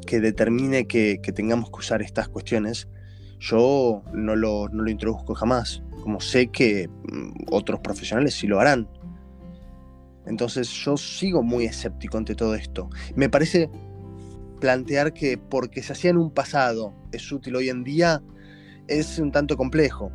que 0.05 0.19
determine 0.19 0.87
que, 0.87 1.19
tengamos 1.33 1.69
que 1.69 1.77
usar 1.77 2.01
estas 2.01 2.27
cuestiones, 2.27 2.87
yo 3.39 4.03
no 4.13 4.35
lo, 4.35 4.69
no 4.69 4.83
lo 4.83 4.89
introduzco 4.89 5.33
jamás, 5.33 5.81
como 6.01 6.19
sé 6.19 6.47
que 6.47 6.87
mm, 6.87 7.45
otros 7.51 7.79
profesionales 7.79 8.33
sí 8.33 8.47
lo 8.47 8.59
harán. 8.59 8.87
Entonces 10.25 10.69
yo 10.69 10.97
sigo 10.97 11.43
muy 11.43 11.65
escéptico 11.65 12.17
ante 12.17 12.35
todo 12.35 12.55
esto. 12.55 12.89
Me 13.15 13.29
parece 13.29 13.69
plantear 14.61 15.11
que 15.11 15.37
porque 15.37 15.83
se 15.83 15.91
hacía 15.91 16.11
en 16.11 16.17
un 16.17 16.31
pasado 16.31 16.93
es 17.11 17.29
útil 17.29 17.57
hoy 17.57 17.67
en 17.67 17.83
día 17.83 18.23
es 18.87 19.19
un 19.19 19.31
tanto 19.31 19.57
complejo. 19.57 20.11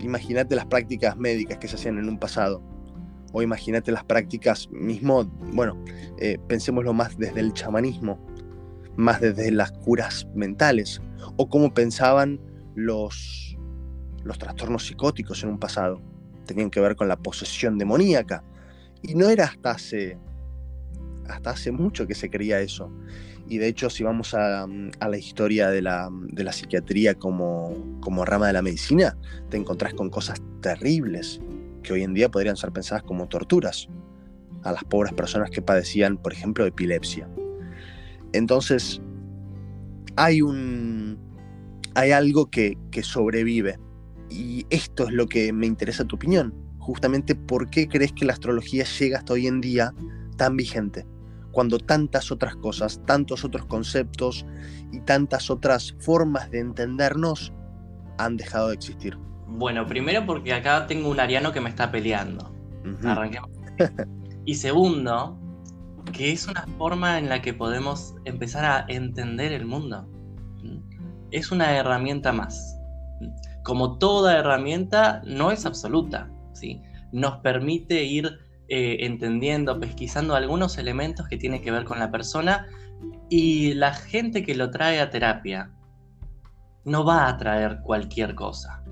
Imagínate 0.00 0.54
las 0.54 0.66
prácticas 0.66 1.16
médicas 1.16 1.56
que 1.58 1.68
se 1.68 1.76
hacían 1.76 1.98
en 1.98 2.08
un 2.08 2.18
pasado. 2.18 2.62
O 3.32 3.42
imagínate 3.42 3.92
las 3.92 4.04
prácticas 4.04 4.68
mismo, 4.70 5.24
bueno, 5.54 5.82
eh, 6.18 6.38
pensémoslo 6.48 6.92
más 6.92 7.16
desde 7.16 7.40
el 7.40 7.52
chamanismo, 7.52 8.18
más 8.96 9.20
desde 9.20 9.50
las 9.52 9.72
curas 9.72 10.26
mentales, 10.34 11.00
o 11.36 11.48
cómo 11.48 11.72
pensaban 11.72 12.40
los, 12.74 13.56
los 14.24 14.38
trastornos 14.38 14.86
psicóticos 14.86 15.42
en 15.44 15.50
un 15.50 15.58
pasado. 15.58 16.02
Tenían 16.44 16.70
que 16.70 16.80
ver 16.80 16.96
con 16.96 17.06
la 17.08 17.16
posesión 17.16 17.78
demoníaca. 17.78 18.42
Y 19.02 19.14
no 19.14 19.28
era 19.28 19.44
hasta 19.44 19.70
hace, 19.70 20.18
hasta 21.28 21.50
hace 21.50 21.70
mucho 21.70 22.06
que 22.06 22.14
se 22.14 22.28
creía 22.28 22.60
eso. 22.60 22.90
Y 23.50 23.58
de 23.58 23.66
hecho, 23.66 23.90
si 23.90 24.04
vamos 24.04 24.32
a, 24.32 24.68
la 24.68 25.18
historia 25.18 25.70
de 25.70 25.82
la, 25.82 26.08
psiquiatría 26.52 27.16
como, 27.16 27.74
rama 28.24 28.46
de 28.46 28.52
la 28.52 28.62
medicina, 28.62 29.18
te 29.48 29.56
encontrás 29.56 29.92
con 29.92 30.08
cosas 30.08 30.40
terribles 30.62 31.40
que 31.82 31.92
hoy 31.92 32.04
en 32.04 32.14
día 32.14 32.30
podrían 32.30 32.56
ser 32.56 32.70
pensadas 32.70 33.02
como 33.02 33.28
torturas 33.28 33.88
a 34.62 34.70
las 34.70 34.84
pobres 34.84 35.12
personas 35.14 35.50
que 35.50 35.62
padecían, 35.62 36.16
por 36.16 36.32
ejemplo, 36.32 36.64
epilepsia. 36.64 37.28
Entonces, 38.32 39.02
hay 40.14 40.42
un. 40.42 41.18
hay 41.96 42.12
algo 42.12 42.50
que, 42.50 42.78
que 42.92 43.02
sobrevive. 43.02 43.80
Y 44.30 44.64
esto 44.70 45.08
es 45.08 45.12
lo 45.12 45.26
que 45.26 45.52
me 45.52 45.66
interesa 45.66 46.04
tu 46.04 46.14
opinión. 46.14 46.54
Justamente, 46.78 47.34
¿por 47.34 47.68
qué 47.68 47.88
crees 47.88 48.12
que 48.12 48.26
la 48.26 48.32
astrología 48.32 48.84
llega 48.84 49.18
hasta 49.18 49.32
hoy 49.32 49.48
en 49.48 49.60
día 49.60 49.92
tan 50.36 50.56
vigente? 50.56 51.04
Cuando 51.52 51.78
tantas 51.78 52.30
otras 52.30 52.56
cosas, 52.56 53.00
tantos 53.06 53.44
otros 53.44 53.66
conceptos 53.66 54.46
y 54.92 55.00
tantas 55.00 55.50
otras 55.50 55.94
formas 56.00 56.50
de 56.50 56.60
entendernos 56.60 57.52
han 58.18 58.36
dejado 58.36 58.68
de 58.68 58.74
existir? 58.74 59.16
Bueno, 59.46 59.86
primero 59.86 60.24
porque 60.26 60.52
acá 60.52 60.86
tengo 60.86 61.08
un 61.10 61.18
ariano 61.18 61.52
que 61.52 61.60
me 61.60 61.68
está 61.68 61.90
peleando. 61.90 62.54
Arranquemos. 63.04 63.50
y 64.44 64.54
segundo, 64.54 65.38
que 66.12 66.32
es 66.32 66.46
una 66.46 66.66
forma 66.78 67.18
en 67.18 67.28
la 67.28 67.42
que 67.42 67.52
podemos 67.52 68.14
empezar 68.24 68.64
a 68.64 68.84
entender 68.88 69.52
el 69.52 69.66
mundo. 69.66 70.08
Es 71.30 71.50
una 71.50 71.76
herramienta 71.76 72.32
más. 72.32 72.78
Como 73.64 73.98
toda 73.98 74.38
herramienta, 74.38 75.22
no 75.24 75.50
es 75.50 75.66
absoluta. 75.66 76.30
¿sí? 76.52 76.82
Nos 77.12 77.38
permite 77.38 78.04
ir 78.04 78.38
eh, 78.72 79.04
entendiendo, 79.04 79.80
pesquisando 79.80 80.36
algunos 80.36 80.78
elementos 80.78 81.26
que 81.26 81.36
tienen 81.36 81.60
que 81.60 81.72
ver 81.72 81.82
con 81.82 81.98
la 81.98 82.12
persona 82.12 82.68
y 83.28 83.74
la 83.74 83.92
gente 83.92 84.44
que 84.44 84.54
lo 84.54 84.70
trae 84.70 85.00
a 85.00 85.10
terapia 85.10 85.72
no 86.84 87.04
va 87.04 87.28
a 87.28 87.36
traer 87.36 87.80
cualquier 87.82 88.36
cosa, 88.36 88.84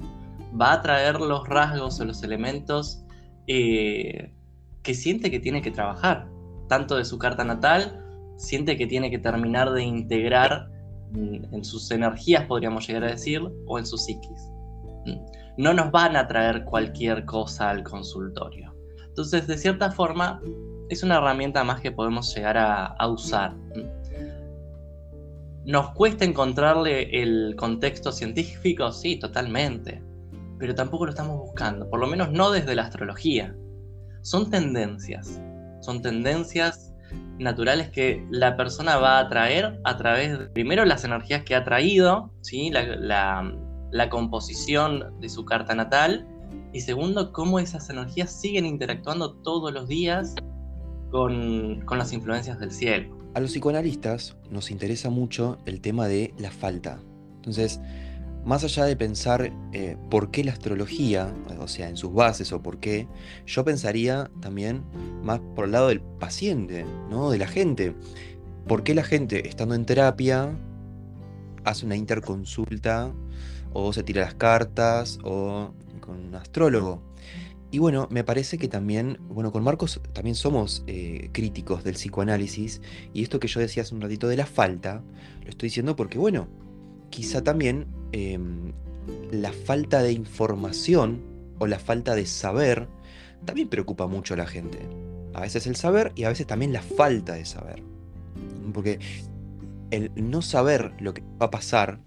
va 0.60 0.72
a 0.72 0.82
traer 0.82 1.20
los 1.20 1.48
rasgos 1.48 2.00
o 2.00 2.04
los 2.04 2.24
elementos 2.24 3.04
eh, 3.46 4.32
que 4.82 4.94
siente 4.94 5.30
que 5.30 5.38
tiene 5.38 5.62
que 5.62 5.70
trabajar, 5.70 6.26
tanto 6.68 6.96
de 6.96 7.04
su 7.04 7.16
carta 7.16 7.44
natal, 7.44 8.04
siente 8.36 8.76
que 8.76 8.88
tiene 8.88 9.12
que 9.12 9.20
terminar 9.20 9.70
de 9.70 9.84
integrar 9.84 10.70
mm, 11.12 11.54
en 11.54 11.64
sus 11.64 11.88
energías, 11.92 12.46
podríamos 12.46 12.84
llegar 12.84 13.04
a 13.04 13.12
decir, 13.12 13.42
o 13.66 13.78
en 13.78 13.86
su 13.86 13.96
psiquis. 13.96 14.50
Mm. 15.06 15.62
No 15.62 15.72
nos 15.72 15.92
van 15.92 16.16
a 16.16 16.26
traer 16.26 16.64
cualquier 16.64 17.24
cosa 17.24 17.70
al 17.70 17.84
consultorio. 17.84 18.77
Entonces, 19.18 19.48
de 19.48 19.58
cierta 19.58 19.90
forma, 19.90 20.40
es 20.88 21.02
una 21.02 21.16
herramienta 21.16 21.64
más 21.64 21.80
que 21.80 21.90
podemos 21.90 22.32
llegar 22.32 22.56
a, 22.56 23.08
usar. 23.08 23.52
¿Nos 25.64 25.90
cuesta 25.90 26.24
encontrarle 26.24 27.10
el 27.20 27.56
contexto 27.56 28.12
científico? 28.12 28.92
Sí, 28.92 29.18
totalmente. 29.18 30.04
Pero 30.60 30.72
tampoco 30.76 31.06
lo 31.06 31.10
estamos 31.10 31.36
buscando, 31.36 31.90
por 31.90 31.98
lo 31.98 32.06
menos 32.06 32.30
no 32.30 32.52
desde 32.52 32.76
la 32.76 32.82
astrología. 32.82 33.56
Son 34.22 34.50
tendencias. 34.50 35.42
Son 35.80 36.00
tendencias 36.00 36.94
naturales 37.40 37.90
que 37.90 38.24
la 38.30 38.56
persona 38.56 38.98
va 38.98 39.18
a 39.18 39.28
traer 39.28 39.80
a 39.82 39.96
través 39.96 40.38
de, 40.38 40.46
primero, 40.46 40.84
las 40.84 41.02
energías 41.02 41.42
que 41.42 41.56
ha 41.56 41.64
traído, 41.64 42.30
¿sí? 42.42 42.70
la, 42.70 44.08
composición 44.10 45.18
de 45.18 45.28
su 45.28 45.44
carta 45.44 45.74
natal, 45.74 46.24
y 46.72 46.80
segundo, 46.80 47.32
cómo 47.32 47.58
esas 47.58 47.88
energías 47.90 48.32
siguen 48.32 48.66
interactuando 48.66 49.34
todos 49.34 49.72
los 49.72 49.88
días 49.88 50.34
con, 51.10 51.80
con 51.86 51.98
las 51.98 52.12
influencias 52.12 52.58
del 52.60 52.70
cielo. 52.70 53.16
A 53.34 53.40
los 53.40 53.52
psicoanalistas 53.52 54.36
nos 54.50 54.70
interesa 54.70 55.10
mucho 55.10 55.58
el 55.66 55.80
tema 55.80 56.08
de 56.08 56.34
la 56.38 56.50
falta. 56.50 56.98
Entonces, 57.36 57.80
más 58.44 58.64
allá 58.64 58.84
de 58.84 58.96
pensar 58.96 59.52
eh, 59.72 59.96
por 60.10 60.30
qué 60.30 60.44
la 60.44 60.52
astrología, 60.52 61.34
o 61.60 61.68
sea, 61.68 61.88
en 61.88 61.96
sus 61.96 62.12
bases 62.12 62.52
o 62.52 62.62
por 62.62 62.78
qué, 62.78 63.06
yo 63.46 63.64
pensaría 63.64 64.30
también 64.40 64.84
más 65.22 65.40
por 65.54 65.66
el 65.66 65.72
lado 65.72 65.88
del 65.88 66.00
paciente, 66.00 66.86
¿no? 67.10 67.30
De 67.30 67.38
la 67.38 67.46
gente. 67.46 67.94
¿Por 68.66 68.82
qué 68.84 68.94
la 68.94 69.02
gente, 69.04 69.48
estando 69.48 69.74
en 69.74 69.84
terapia, 69.84 70.56
hace 71.64 71.84
una 71.86 71.96
interconsulta 71.96 73.12
o 73.72 73.92
se 73.92 74.02
tira 74.02 74.22
las 74.22 74.34
cartas 74.34 75.18
o 75.24 75.72
con 76.08 76.24
un 76.24 76.34
astrólogo? 76.34 77.02
Y 77.70 77.78
bueno, 77.78 78.08
me 78.10 78.24
parece 78.24 78.56
que 78.56 78.66
también, 78.66 79.18
bueno, 79.28 79.52
con 79.52 79.62
Marcos 79.62 80.00
también 80.14 80.34
somos 80.34 80.82
eh, 80.86 81.28
críticos 81.32 81.84
del 81.84 81.94
psicoanálisis 81.94 82.80
y 83.12 83.22
esto 83.22 83.38
que 83.38 83.48
yo 83.48 83.60
decía 83.60 83.82
hace 83.82 83.94
un 83.94 84.00
ratito 84.00 84.26
de 84.26 84.38
la 84.38 84.46
falta, 84.46 85.02
lo 85.42 85.50
estoy 85.50 85.68
diciendo 85.68 85.94
porque, 85.94 86.18
bueno, 86.18 86.48
quizá 87.10 87.44
también 87.44 87.86
em, 88.12 88.72
la 89.30 89.52
falta 89.52 90.02
de 90.02 90.12
información 90.12 91.20
o 91.58 91.66
la 91.66 91.78
falta 91.78 92.14
de 92.14 92.24
saber 92.24 92.88
también 93.44 93.68
preocupa 93.68 94.06
mucho 94.06 94.32
a 94.32 94.38
la 94.38 94.46
gente. 94.46 94.78
A 95.34 95.42
veces 95.42 95.66
el 95.66 95.76
saber 95.76 96.12
y 96.14 96.24
a 96.24 96.30
veces 96.30 96.46
también 96.46 96.72
la 96.72 96.82
falta 96.82 97.34
de 97.34 97.44
saber. 97.44 97.82
Porque 98.72 98.98
el 99.90 100.10
no 100.16 100.40
saber 100.40 100.94
lo 101.00 101.12
que 101.12 101.22
va 101.40 101.46
a 101.46 101.50
pasar 101.50 102.00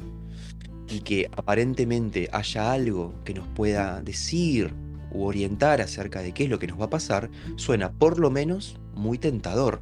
y 0.91 0.99
que 1.01 1.29
aparentemente 1.35 2.29
haya 2.31 2.71
algo 2.71 3.13
que 3.23 3.33
nos 3.33 3.47
pueda 3.47 4.01
decir 4.01 4.73
u 5.11 5.25
orientar 5.25 5.81
acerca 5.81 6.21
de 6.21 6.33
qué 6.33 6.45
es 6.45 6.49
lo 6.49 6.59
que 6.59 6.67
nos 6.67 6.79
va 6.79 6.85
a 6.85 6.89
pasar, 6.89 7.29
suena 7.55 7.91
por 7.91 8.19
lo 8.19 8.29
menos 8.29 8.77
muy 8.93 9.17
tentador. 9.17 9.81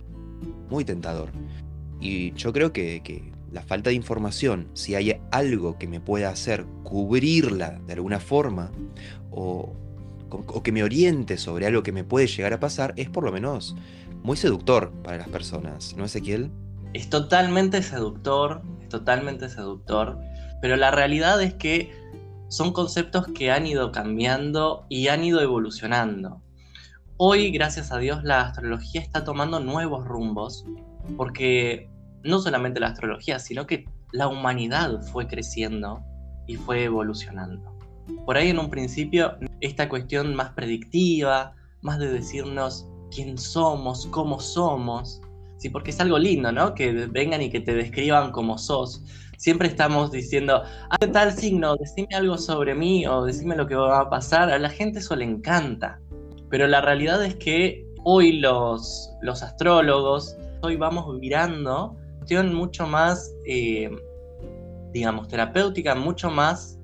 Muy 0.69 0.85
tentador. 0.85 1.29
Y 1.99 2.33
yo 2.33 2.53
creo 2.53 2.71
que, 2.71 3.31
la 3.51 3.63
falta 3.63 3.89
de 3.89 3.95
información, 3.95 4.67
si 4.73 4.93
hay 4.93 5.19
algo 5.31 5.79
que 5.79 5.87
me 5.87 5.99
pueda 5.99 6.29
hacer 6.29 6.65
cubrirla 6.83 7.79
de 7.87 7.93
alguna 7.93 8.19
forma, 8.19 8.71
o, 9.31 9.73
o, 10.29 10.63
que 10.63 10.71
me 10.71 10.83
oriente 10.83 11.37
sobre 11.37 11.65
algo 11.65 11.81
que 11.81 11.91
me 11.91 12.03
puede 12.03 12.27
llegar 12.27 12.53
a 12.53 12.59
pasar, 12.59 12.93
es 12.95 13.09
por 13.09 13.23
lo 13.23 13.31
menos 13.31 13.75
muy 14.21 14.37
seductor 14.37 14.91
para 15.03 15.17
las 15.17 15.29
personas, 15.29 15.95
¿no, 15.97 16.05
Ezequiel? 16.05 16.51
Es 16.93 17.09
totalmente 17.09 17.81
seductor, 17.81 18.61
es 18.81 18.89
totalmente 18.89 19.49
seductor, 19.49 20.19
pero 20.61 20.75
la 20.75 20.91
realidad 20.91 21.41
es 21.41 21.53
que 21.53 21.91
son 22.47 22.73
conceptos 22.73 23.27
que 23.27 23.51
han 23.51 23.67
ido 23.67 23.91
cambiando 23.91 24.85
y 24.89 25.07
han 25.07 25.23
ido 25.23 25.41
evolucionando. 25.41 26.41
Hoy, 27.17 27.51
gracias 27.51 27.91
a 27.91 27.97
Dios, 27.97 28.23
la 28.23 28.41
astrología 28.41 29.01
está 29.01 29.23
tomando 29.23 29.59
nuevos 29.59 30.05
rumbos, 30.05 30.65
porque 31.17 31.89
no 32.23 32.39
solamente 32.39 32.79
la 32.79 32.87
astrología, 32.87 33.39
sino 33.39 33.67
que 33.67 33.85
la 34.11 34.27
humanidad 34.27 35.01
fue 35.01 35.27
creciendo 35.27 36.01
y 36.47 36.55
fue 36.55 36.85
evolucionando. 36.85 37.75
Por 38.25 38.37
ahí 38.37 38.49
en 38.49 38.59
un 38.59 38.69
principio, 38.69 39.37
esta 39.61 39.87
cuestión 39.87 40.33
más 40.33 40.51
predictiva, 40.51 41.53
más 41.81 41.99
de 41.99 42.11
decirnos 42.11 42.87
quién 43.13 43.37
somos, 43.37 44.07
cómo 44.07 44.39
somos, 44.39 45.21
sí, 45.59 45.69
porque 45.69 45.91
es 45.91 45.99
algo 45.99 46.17
lindo, 46.17 46.51
¿no? 46.51 46.73
Que 46.73 46.91
vengan 46.91 47.41
y 47.41 47.51
que 47.51 47.59
te 47.59 47.75
describan 47.75 48.31
como 48.31 48.57
sos, 48.57 49.03
siempre 49.37 49.67
estamos 49.67 50.11
diciendo, 50.11 50.63
ah, 50.89 50.97
tal 50.97 51.31
signo, 51.33 51.75
decime 51.75 52.15
algo 52.15 52.37
sobre 52.37 52.73
mí 52.73 53.05
o 53.05 53.23
decime 53.23 53.55
lo 53.55 53.67
que 53.67 53.75
va 53.75 53.99
a 53.99 54.09
pasar. 54.09 54.49
A 54.49 54.57
la 54.57 54.69
gente 54.69 54.99
eso 54.99 55.15
le 55.15 55.25
encanta. 55.25 55.99
Pero 56.49 56.67
la 56.67 56.81
realidad 56.81 57.23
es 57.23 57.35
que 57.35 57.85
hoy 58.03 58.39
los, 58.39 59.11
los 59.21 59.43
astrólogos, 59.43 60.35
hoy 60.61 60.75
vamos 60.77 61.19
virando 61.19 61.95
cuestión 62.17 62.53
mucho 62.53 62.87
más, 62.87 63.33
eh, 63.45 63.89
digamos, 64.91 65.27
terapéutica, 65.27 65.95
mucho 65.95 66.29
más 66.29 66.79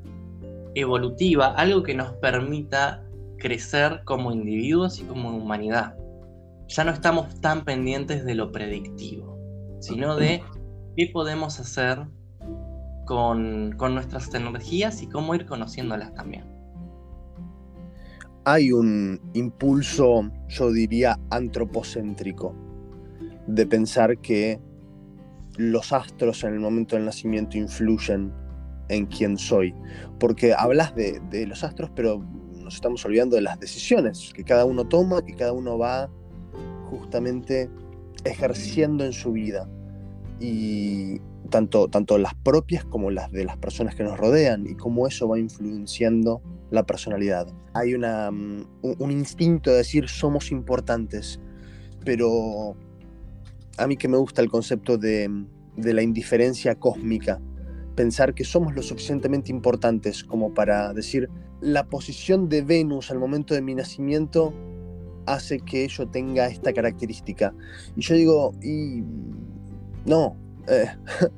evolutiva, 0.75 1.53
algo 1.55 1.83
que 1.83 1.93
nos 1.93 2.13
permita 2.13 3.03
crecer 3.38 4.01
como 4.05 4.31
individuos 4.31 4.99
y 4.99 5.03
como 5.03 5.35
humanidad. 5.35 5.95
Ya 6.67 6.84
no 6.84 6.91
estamos 6.91 7.39
tan 7.41 7.63
pendientes 7.63 8.25
de 8.25 8.36
lo 8.36 8.51
predictivo, 8.51 9.38
sino 9.80 10.15
de 10.15 10.41
qué 10.95 11.10
podemos 11.13 11.60
hacer 11.60 12.08
con, 13.06 13.78
nuestras 13.78 14.34
energías 14.34 15.01
y 15.01 15.08
cómo 15.08 15.36
ir 15.36 15.45
conociéndolas 15.45 16.13
también. 16.13 16.43
Hay 18.45 18.71
un 18.71 19.19
impulso, 19.34 20.30
yo 20.47 20.71
diría, 20.71 21.17
antropocéntrico, 21.30 22.56
de 23.47 23.65
pensar 23.65 24.17
que 24.19 24.60
los 25.58 25.93
astros 25.93 26.43
en 26.43 26.54
el 26.54 26.60
momento 26.60 26.95
del 26.95 27.06
nacimiento 27.06 27.58
influyen 27.58 28.34
en 28.89 29.06
quién 29.08 29.38
soy. 29.38 29.73
Porque 30.19 30.54
hablas 30.54 30.95
de, 30.95 31.19
de, 31.32 31.47
los 31.47 31.63
astros, 31.63 31.91
pero 31.95 32.19
nos 32.56 32.75
estamos 32.75 33.04
olvidando 33.06 33.36
de 33.36 33.41
las 33.43 33.60
decisiones 33.60 34.32
que 34.34 34.43
cada 34.43 34.65
uno 34.65 34.88
toma, 34.88 35.23
que 35.23 35.36
cada 35.36 35.54
uno 35.54 35.78
va 35.78 36.10
justamente 36.89 37.69
ejerciendo 38.24 39.06
en 39.06 39.13
su 39.13 39.32
vida. 39.32 39.69
Y, 40.39 41.19
tanto, 41.50 41.88
tanto 41.88 42.17
las 42.17 42.36
propias 42.36 42.86
como 42.86 43.12
las 43.12 43.32
de 43.32 43.45
las 43.45 43.58
personas 43.58 43.95
que 43.95 44.04
nos 44.04 44.17
rodean 44.17 44.65
y 44.67 44.76
cómo 44.76 45.08
eso 45.08 45.28
va 45.28 45.39
influenciando 45.39 46.41
la 46.71 46.86
personalidad. 46.86 47.48
Hay 47.74 47.93
una, 47.93 48.32
mm, 48.32 48.65
un, 48.82 49.12
instinto 49.12 49.71
de 49.71 49.78
decir 49.78 50.10
somos 50.10 50.52
importantes, 50.52 51.39
pero 52.04 52.76
a 53.78 53.88
mí 53.88 53.98
que 53.98 54.08
me 54.08 54.17
gusta 54.17 54.41
el 54.41 54.50
concepto 54.50 54.98
de, 54.98 55.30
de 55.76 55.93
la 55.93 56.02
indiferencia 56.02 56.76
cósmica, 56.76 57.39
pensar 57.95 58.34
que 58.34 58.43
somos 58.43 58.76
lo 58.76 58.82
suficientemente 58.82 59.52
importantes 59.52 60.24
como 60.24 60.54
para 60.54 60.93
decir 60.93 61.30
la 61.62 61.86
posición 61.86 62.50
de 62.50 62.62
Venus 62.62 63.12
al 63.12 63.19
momento 63.19 63.54
de 63.54 63.62
mi 63.62 63.76
nacimiento 63.76 64.54
hace 65.25 65.59
que 65.59 65.88
yo 65.88 66.07
tenga 66.07 66.47
esta 66.47 66.73
característica. 66.73 67.53
Y 67.95 68.01
yo 68.01 68.15
digo, 68.15 68.51
y 68.61 69.03
no, 70.05 70.35
eh, 70.67 70.88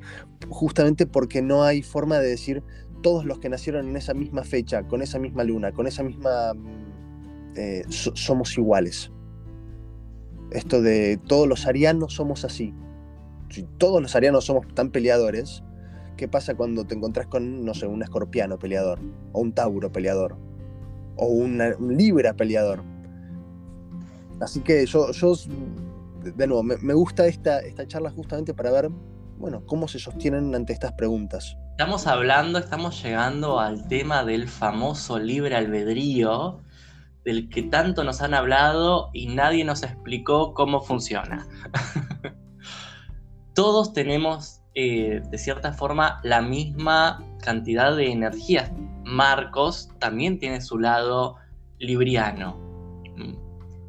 justamente 0.49 1.05
porque 1.05 1.41
no 1.41 1.63
hay 1.63 1.81
forma 1.81 2.19
de 2.19 2.27
decir 2.27 2.63
todos 3.01 3.25
los 3.25 3.39
que 3.39 3.49
nacieron 3.49 3.87
en 3.87 3.95
esa 3.95 4.13
misma 4.13 4.43
fecha, 4.43 4.83
con 4.83 5.01
esa 5.01 5.19
misma 5.19 5.43
luna, 5.43 5.71
con 5.71 5.87
esa 5.87 6.03
misma... 6.03 6.53
Mm, 6.53 6.87
eh, 7.55 7.83
somos 7.89 8.55
iguales. 8.57 9.11
Esto 10.51 10.81
de 10.81 11.17
todos 11.17 11.47
los 11.47 11.65
arianos 11.65 12.13
somos 12.13 12.45
así. 12.45 12.73
Si 13.49 13.63
todos 13.63 14.01
los 14.01 14.15
arianos 14.15 14.45
somos 14.45 14.67
tan 14.75 14.91
peleadores, 14.91 15.63
¿qué 16.17 16.27
pasa 16.27 16.55
cuando 16.55 16.85
te 16.85 16.95
encontrás 16.95 17.27
con, 17.27 17.65
no 17.65 17.73
sé, 17.73 17.87
un 17.87 18.03
escorpiano 18.03 18.59
peleador? 18.59 18.99
O 19.33 19.41
un 19.41 19.53
tauro 19.53 19.91
peleador? 19.91 20.37
O 21.15 21.27
un 21.27 21.59
libra 21.97 22.33
peleador? 22.33 22.83
Así 24.39 24.61
que 24.61 24.85
yo, 24.85 25.11
yo 25.11 25.33
de 26.35 26.47
nuevo, 26.47 26.63
me, 26.63 26.93
gusta 26.93 27.25
esta, 27.25 27.59
esta 27.59 27.87
charla 27.87 28.09
justamente 28.11 28.53
para 28.53 28.71
ver 28.71 28.89
bueno, 29.37 29.63
cómo 29.65 29.87
se 29.87 29.99
sostienen 29.99 30.53
ante 30.55 30.73
estas 30.73 30.93
preguntas. 30.93 31.57
Estamos 31.71 32.07
hablando, 32.07 32.57
estamos 32.57 33.01
llegando 33.03 33.59
al 33.59 33.87
tema 33.87 34.23
del 34.23 34.47
famoso 34.47 35.19
libre 35.19 35.55
albedrío, 35.55 36.59
del 37.23 37.49
que 37.49 37.63
tanto 37.63 38.03
nos 38.03 38.21
han 38.21 38.33
hablado 38.33 39.09
y 39.13 39.27
nadie 39.27 39.63
nos 39.63 39.83
explicó 39.83 40.53
cómo 40.53 40.81
funciona. 40.81 41.47
Todos 43.53 43.93
tenemos, 43.93 44.61
eh, 44.75 45.21
de 45.29 45.37
cierta 45.37 45.73
forma, 45.73 46.19
la 46.23 46.41
misma 46.41 47.23
cantidad 47.41 47.95
de 47.95 48.11
energías. 48.11 48.71
Marcos 49.03 49.89
también 49.99 50.39
tiene 50.39 50.61
su 50.61 50.79
lado 50.79 51.35
libriano. 51.79 52.67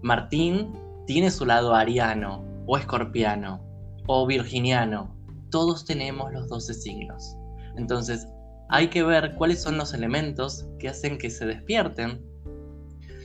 Martín 0.02 0.72
tiene 1.06 1.30
su 1.30 1.46
lado 1.46 1.74
ariano 1.74 2.44
o 2.66 2.76
escorpiano 2.76 3.64
o 4.06 4.26
virginiano. 4.26 5.14
Todos 5.50 5.84
tenemos 5.84 6.32
los 6.32 6.48
12 6.48 6.74
signos. 6.74 7.36
Entonces, 7.76 8.26
hay 8.68 8.88
que 8.88 9.02
ver 9.02 9.34
cuáles 9.34 9.62
son 9.62 9.78
los 9.78 9.94
elementos 9.94 10.66
que 10.78 10.88
hacen 10.88 11.18
que 11.18 11.30
se 11.30 11.46
despierten 11.46 12.22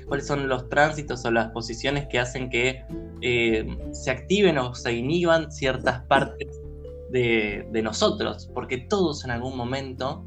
cuáles 0.06 0.28
son 0.28 0.48
los 0.48 0.70
tránsitos 0.70 1.26
o 1.26 1.32
las 1.32 1.52
posiciones 1.52 2.08
que 2.08 2.20
hacen 2.20 2.50
que 2.50 2.86
eh, 3.22 3.66
se 3.92 4.12
activen 4.12 4.58
o 4.58 4.74
se 4.76 4.94
inhiban 4.94 5.52
ciertas 5.52 6.04
partes 6.06 6.62
de, 7.10 7.82
nosotros, 7.84 8.50
porque 8.54 8.78
todos 8.78 9.24
en 9.24 9.32
algún 9.32 9.56
momento 9.56 10.26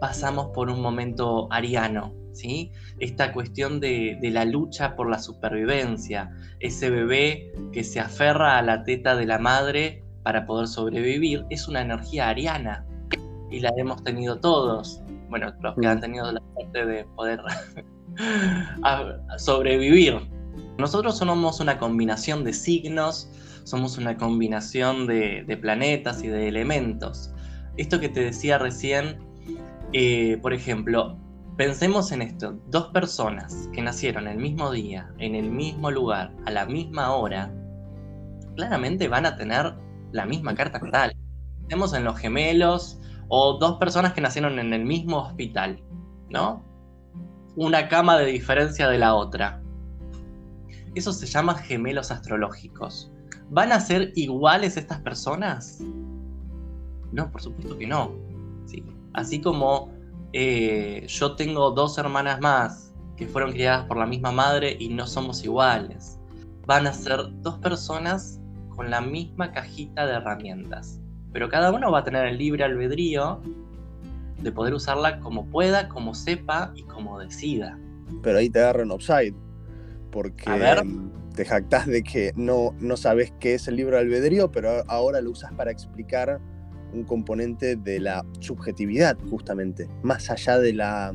pasamos 0.00 0.48
por 0.54 0.68
un 0.68 0.82
momento 0.82 1.48
ariano, 1.50 2.14
¿sí? 2.34 2.72
Esta 2.98 3.32
cuestión 3.32 3.80
de, 3.80 4.18
de, 4.20 4.30
la 4.30 4.44
lucha 4.44 4.96
por 4.96 5.08
la 5.08 5.18
supervivencia, 5.18 6.30
ese 6.60 6.90
bebé 6.90 7.52
que 7.72 7.84
se 7.84 8.00
aferra 8.00 8.58
a 8.58 8.62
la 8.62 8.84
teta 8.84 9.16
de 9.16 9.26
la 9.26 9.38
madre 9.38 10.04
para 10.22 10.46
poder 10.46 10.68
sobrevivir, 10.68 11.44
es 11.50 11.68
una 11.68 11.82
energía 11.82 12.28
ariana 12.28 12.86
y 13.50 13.60
la 13.60 13.72
hemos 13.76 14.02
tenido 14.02 14.40
todos. 14.40 15.00
Bueno, 15.28 15.52
los 15.60 15.74
que 15.76 15.86
han 15.86 16.00
tenido 16.00 16.30
la 16.30 16.42
suerte 16.54 16.86
de 16.86 17.04
poder 17.16 17.40
sobrevivir. 19.38 20.20
Nosotros 20.78 21.18
somos 21.18 21.60
una 21.60 21.78
combinación 21.78 22.44
de 22.44 22.52
signos, 22.52 23.28
somos 23.64 23.96
una 23.98 24.16
combinación 24.16 25.06
de, 25.06 25.58
planetas 25.60 26.22
y 26.22 26.28
de 26.28 26.48
elementos. 26.48 27.32
Esto 27.76 28.00
que 28.00 28.08
te 28.08 28.20
decía 28.20 28.58
recién, 28.58 29.18
eh, 29.92 30.38
por 30.42 30.52
ejemplo, 30.52 31.18
pensemos 31.56 32.12
en 32.12 32.22
esto, 32.22 32.58
dos 32.68 32.88
personas 32.88 33.68
que 33.72 33.82
nacieron 33.82 34.28
el 34.28 34.38
mismo 34.38 34.70
día, 34.70 35.12
en 35.18 35.34
el 35.34 35.50
mismo 35.50 35.90
lugar, 35.90 36.32
a 36.46 36.50
la 36.50 36.66
misma 36.66 37.12
hora, 37.14 37.52
claramente 38.56 39.08
van 39.08 39.26
a 39.26 39.36
tener 39.36 39.74
la 40.12 40.26
misma 40.26 40.54
carta 40.54 40.78
natal. 40.78 41.16
Pensemos 41.60 41.94
en 41.94 42.04
los 42.04 42.18
gemelos 42.18 43.00
o 43.28 43.58
dos 43.58 43.78
personas 43.78 44.12
que 44.12 44.20
nacieron 44.20 44.58
en 44.58 44.72
el 44.72 44.84
mismo 44.84 45.18
hospital, 45.18 45.82
¿no? 46.28 46.64
una 47.56 47.88
cama 47.88 48.18
de 48.18 48.26
diferencia 48.26 48.88
de 48.88 48.98
la 48.98 49.14
otra. 49.14 49.62
Eso 50.94 51.12
se 51.12 51.26
llama 51.26 51.54
gemelos 51.54 52.10
astrológicos. 52.10 53.12
¿Van 53.50 53.72
a 53.72 53.80
ser 53.80 54.12
iguales 54.16 54.76
estas 54.76 55.00
personas? 55.00 55.80
No, 57.12 57.30
por 57.30 57.42
supuesto 57.42 57.76
que 57.78 57.86
no. 57.86 58.12
Sí. 58.66 58.84
Así 59.12 59.40
como 59.40 59.92
eh, 60.36 61.06
yo 61.06 61.36
tengo 61.36 61.70
dos 61.70 61.96
hermanas 61.96 62.40
más 62.40 62.92
que 63.16 63.28
fueron 63.28 63.52
criadas 63.52 63.86
por 63.86 63.96
la 63.96 64.04
misma 64.04 64.32
madre 64.32 64.76
y 64.80 64.88
no 64.88 65.06
somos 65.06 65.44
iguales. 65.44 66.18
Van 66.66 66.88
a 66.88 66.92
ser 66.92 67.20
dos 67.40 67.58
personas 67.60 68.40
con 68.74 68.90
la 68.90 69.00
misma 69.00 69.52
cajita 69.52 70.06
de 70.06 70.14
herramientas. 70.14 71.00
Pero 71.32 71.48
cada 71.48 71.70
uno 71.70 71.92
va 71.92 72.00
a 72.00 72.04
tener 72.04 72.26
el 72.26 72.38
libre 72.38 72.64
albedrío 72.64 73.40
de 74.42 74.50
poder 74.50 74.74
usarla 74.74 75.20
como 75.20 75.46
pueda, 75.46 75.88
como 75.88 76.14
sepa 76.14 76.72
y 76.74 76.82
como 76.82 77.20
decida. 77.20 77.78
Pero 78.20 78.38
ahí 78.38 78.50
te 78.50 78.58
agarran 78.58 78.90
offside, 78.90 79.36
porque 80.10 80.50
te 81.36 81.44
jactas 81.44 81.86
de 81.86 82.02
que 82.02 82.32
no, 82.34 82.74
no 82.80 82.96
sabes 82.96 83.32
qué 83.38 83.54
es 83.54 83.68
el 83.68 83.76
libro 83.76 83.94
de 83.94 84.02
albedrío, 84.02 84.50
pero 84.50 84.82
ahora 84.88 85.20
lo 85.20 85.30
usas 85.30 85.52
para 85.52 85.70
explicar 85.70 86.40
un 86.94 87.04
componente 87.04 87.76
de 87.76 88.00
la 88.00 88.24
subjetividad, 88.40 89.16
justamente, 89.30 89.88
más 90.02 90.30
allá 90.30 90.58
de 90.58 90.72
la, 90.72 91.12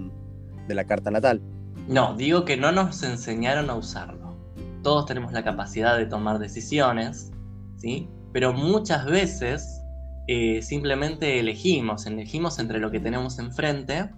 de 0.68 0.76
la 0.76 0.86
carta 0.86 1.12
natal. 1.12 1.42
No, 1.88 2.16
digo 2.16 2.46
que 2.46 2.58
no 2.58 2.72
nos 2.72 3.02
enseñaron 3.04 3.70
a 3.70 3.76
usarlo. 3.76 4.38
Todos 4.84 5.06
tenemos 5.06 5.34
la 5.34 5.44
capacidad 5.44 5.98
de 5.98 6.06
tomar 6.06 6.40
decisiones, 6.40 7.32
¿sí? 7.78 8.08
Pero 8.32 8.54
muchas 8.54 9.06
veces 9.06 9.82
eh, 10.28 10.62
simplemente 10.62 11.40
elegimos, 11.40 12.06
elegimos 12.06 12.60
entre 12.60 12.80
lo 12.80 12.92
que 12.92 13.00
tenemos 13.00 13.40
enfrente. 13.40 14.12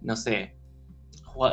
No 0.00 0.16
sé, 0.16 0.56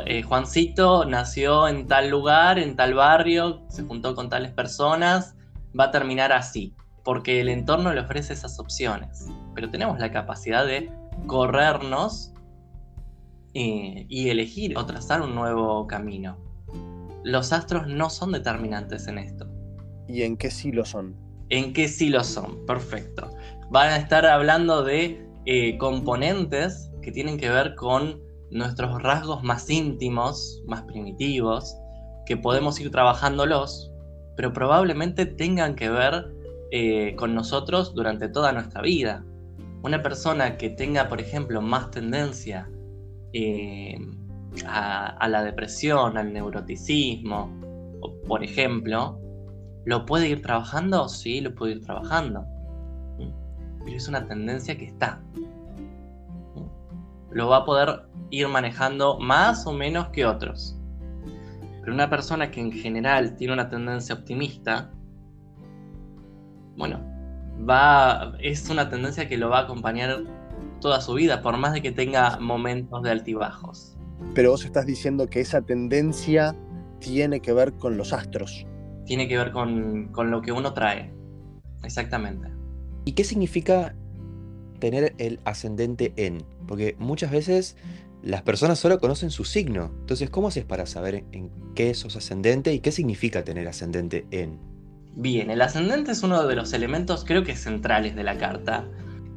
eh, 0.06 0.22
Juancito 0.22 1.04
nació 1.04 1.68
en 1.68 1.86
tal 1.86 2.10
lugar, 2.10 2.58
en 2.58 2.76
tal 2.76 2.94
barrio, 2.94 3.62
se 3.68 3.82
juntó 3.84 4.14
con 4.14 4.28
tales 4.28 4.52
personas, 4.52 5.36
va 5.78 5.84
a 5.84 5.90
terminar 5.90 6.32
así, 6.32 6.74
porque 7.08 7.40
el 7.40 7.48
entorno 7.48 7.94
le 7.94 8.02
ofrece 8.02 8.34
esas 8.34 8.60
opciones. 8.60 9.28
Pero 9.54 9.70
tenemos 9.70 9.98
la 9.98 10.12
capacidad 10.12 10.66
de 10.66 10.92
corrernos 11.26 12.34
eh, 13.54 14.04
y 14.10 14.28
elegir 14.28 14.76
o 14.76 14.84
trazar 14.84 15.22
un 15.22 15.34
nuevo 15.34 15.86
camino. 15.86 16.36
Los 17.24 17.54
astros 17.54 17.86
no 17.86 18.10
son 18.10 18.32
determinantes 18.32 19.08
en 19.08 19.16
esto. 19.16 19.48
¿Y 20.06 20.20
en 20.22 20.36
qué 20.36 20.50
sí 20.50 20.70
lo 20.70 20.84
son? 20.84 21.16
¿En 21.48 21.72
qué 21.72 21.88
sí 21.88 22.10
lo 22.10 22.22
son? 22.22 22.66
Perfecto 22.66 23.30
van 23.70 23.90
a 23.90 23.96
estar 23.96 24.24
hablando 24.26 24.82
de 24.82 25.26
eh, 25.44 25.76
componentes 25.78 26.90
que 27.02 27.12
tienen 27.12 27.38
que 27.38 27.50
ver 27.50 27.74
con 27.74 28.20
nuestros 28.50 29.02
rasgos 29.02 29.42
más 29.42 29.68
íntimos, 29.68 30.62
más 30.66 30.82
primitivos, 30.82 31.76
que 32.26 32.36
podemos 32.36 32.80
ir 32.80 32.90
trabajándolos, 32.90 33.90
pero 34.36 34.52
probablemente 34.52 35.26
tengan 35.26 35.74
que 35.74 35.90
ver 35.90 36.37
eh, 36.70 37.14
con 37.16 37.34
nosotros 37.34 37.94
durante 37.94 38.28
toda 38.28 38.52
nuestra 38.52 38.82
vida. 38.82 39.24
Una 39.82 40.02
persona 40.02 40.56
que 40.56 40.70
tenga, 40.70 41.08
por 41.08 41.20
ejemplo, 41.20 41.60
más 41.60 41.90
tendencia 41.90 42.68
eh, 43.32 43.98
a, 44.66 45.06
a, 45.06 45.28
la 45.28 45.42
depresión, 45.44 46.18
al 46.18 46.32
neuroticismo, 46.32 47.52
por 48.26 48.42
ejemplo, 48.42 49.20
¿lo 49.84 50.04
puede 50.04 50.28
ir 50.28 50.42
trabajando? 50.42 51.08
Sí, 51.08 51.40
lo 51.40 51.54
puede 51.54 51.72
ir 51.72 51.84
trabajando 51.84 52.44
pero 53.88 53.96
es 53.96 54.06
una 54.06 54.26
tendencia 54.26 54.76
que 54.76 54.84
está. 54.84 55.18
Lo 57.30 57.48
va 57.48 57.58
a 57.58 57.64
poder 57.64 58.02
ir 58.28 58.46
manejando 58.46 59.18
más 59.18 59.66
o 59.66 59.72
menos 59.72 60.08
que 60.08 60.26
otros. 60.26 60.78
Pero 61.80 61.94
una 61.94 62.10
persona 62.10 62.50
que 62.50 62.60
en 62.60 62.70
general 62.70 63.34
tiene 63.36 63.54
una 63.54 63.70
tendencia 63.70 64.14
optimista, 64.14 64.90
bueno, 66.78 67.00
va, 67.68 68.32
es 68.40 68.70
una 68.70 68.88
tendencia 68.88 69.28
que 69.28 69.36
lo 69.36 69.50
va 69.50 69.58
a 69.58 69.62
acompañar 69.62 70.22
toda 70.80 71.00
su 71.00 71.14
vida, 71.14 71.42
por 71.42 71.56
más 71.58 71.72
de 71.72 71.82
que 71.82 71.90
tenga 71.90 72.38
momentos 72.38 73.02
de 73.02 73.10
altibajos. 73.10 73.96
Pero 74.34 74.52
vos 74.52 74.64
estás 74.64 74.86
diciendo 74.86 75.28
que 75.28 75.40
esa 75.40 75.60
tendencia 75.60 76.56
tiene 77.00 77.40
que 77.40 77.52
ver 77.52 77.74
con 77.74 77.96
los 77.96 78.12
astros. 78.12 78.64
Tiene 79.04 79.26
que 79.26 79.36
ver 79.36 79.52
con, 79.52 80.08
con 80.12 80.30
lo 80.30 80.40
que 80.40 80.52
uno 80.52 80.72
trae. 80.72 81.12
Exactamente. 81.82 82.48
¿Y 83.04 83.12
qué 83.12 83.24
significa 83.24 83.94
tener 84.78 85.14
el 85.18 85.40
ascendente 85.44 86.12
en? 86.16 86.44
Porque 86.66 86.94
muchas 86.98 87.30
veces 87.32 87.76
las 88.22 88.42
personas 88.42 88.78
solo 88.78 88.98
conocen 88.98 89.30
su 89.30 89.44
signo. 89.44 89.90
Entonces, 90.00 90.30
¿cómo 90.30 90.48
haces 90.48 90.64
para 90.64 90.86
saber 90.86 91.24
en 91.32 91.50
qué 91.74 91.94
sos 91.94 92.16
ascendente 92.16 92.72
y 92.72 92.80
qué 92.80 92.92
significa 92.92 93.44
tener 93.44 93.66
ascendente 93.66 94.26
en? 94.30 94.67
Bien, 95.20 95.50
el 95.50 95.60
ascendente 95.62 96.12
es 96.12 96.22
uno 96.22 96.46
de 96.46 96.54
los 96.54 96.72
elementos 96.72 97.24
creo 97.24 97.42
que 97.42 97.56
centrales 97.56 98.14
de 98.14 98.22
la 98.22 98.38
carta. 98.38 98.88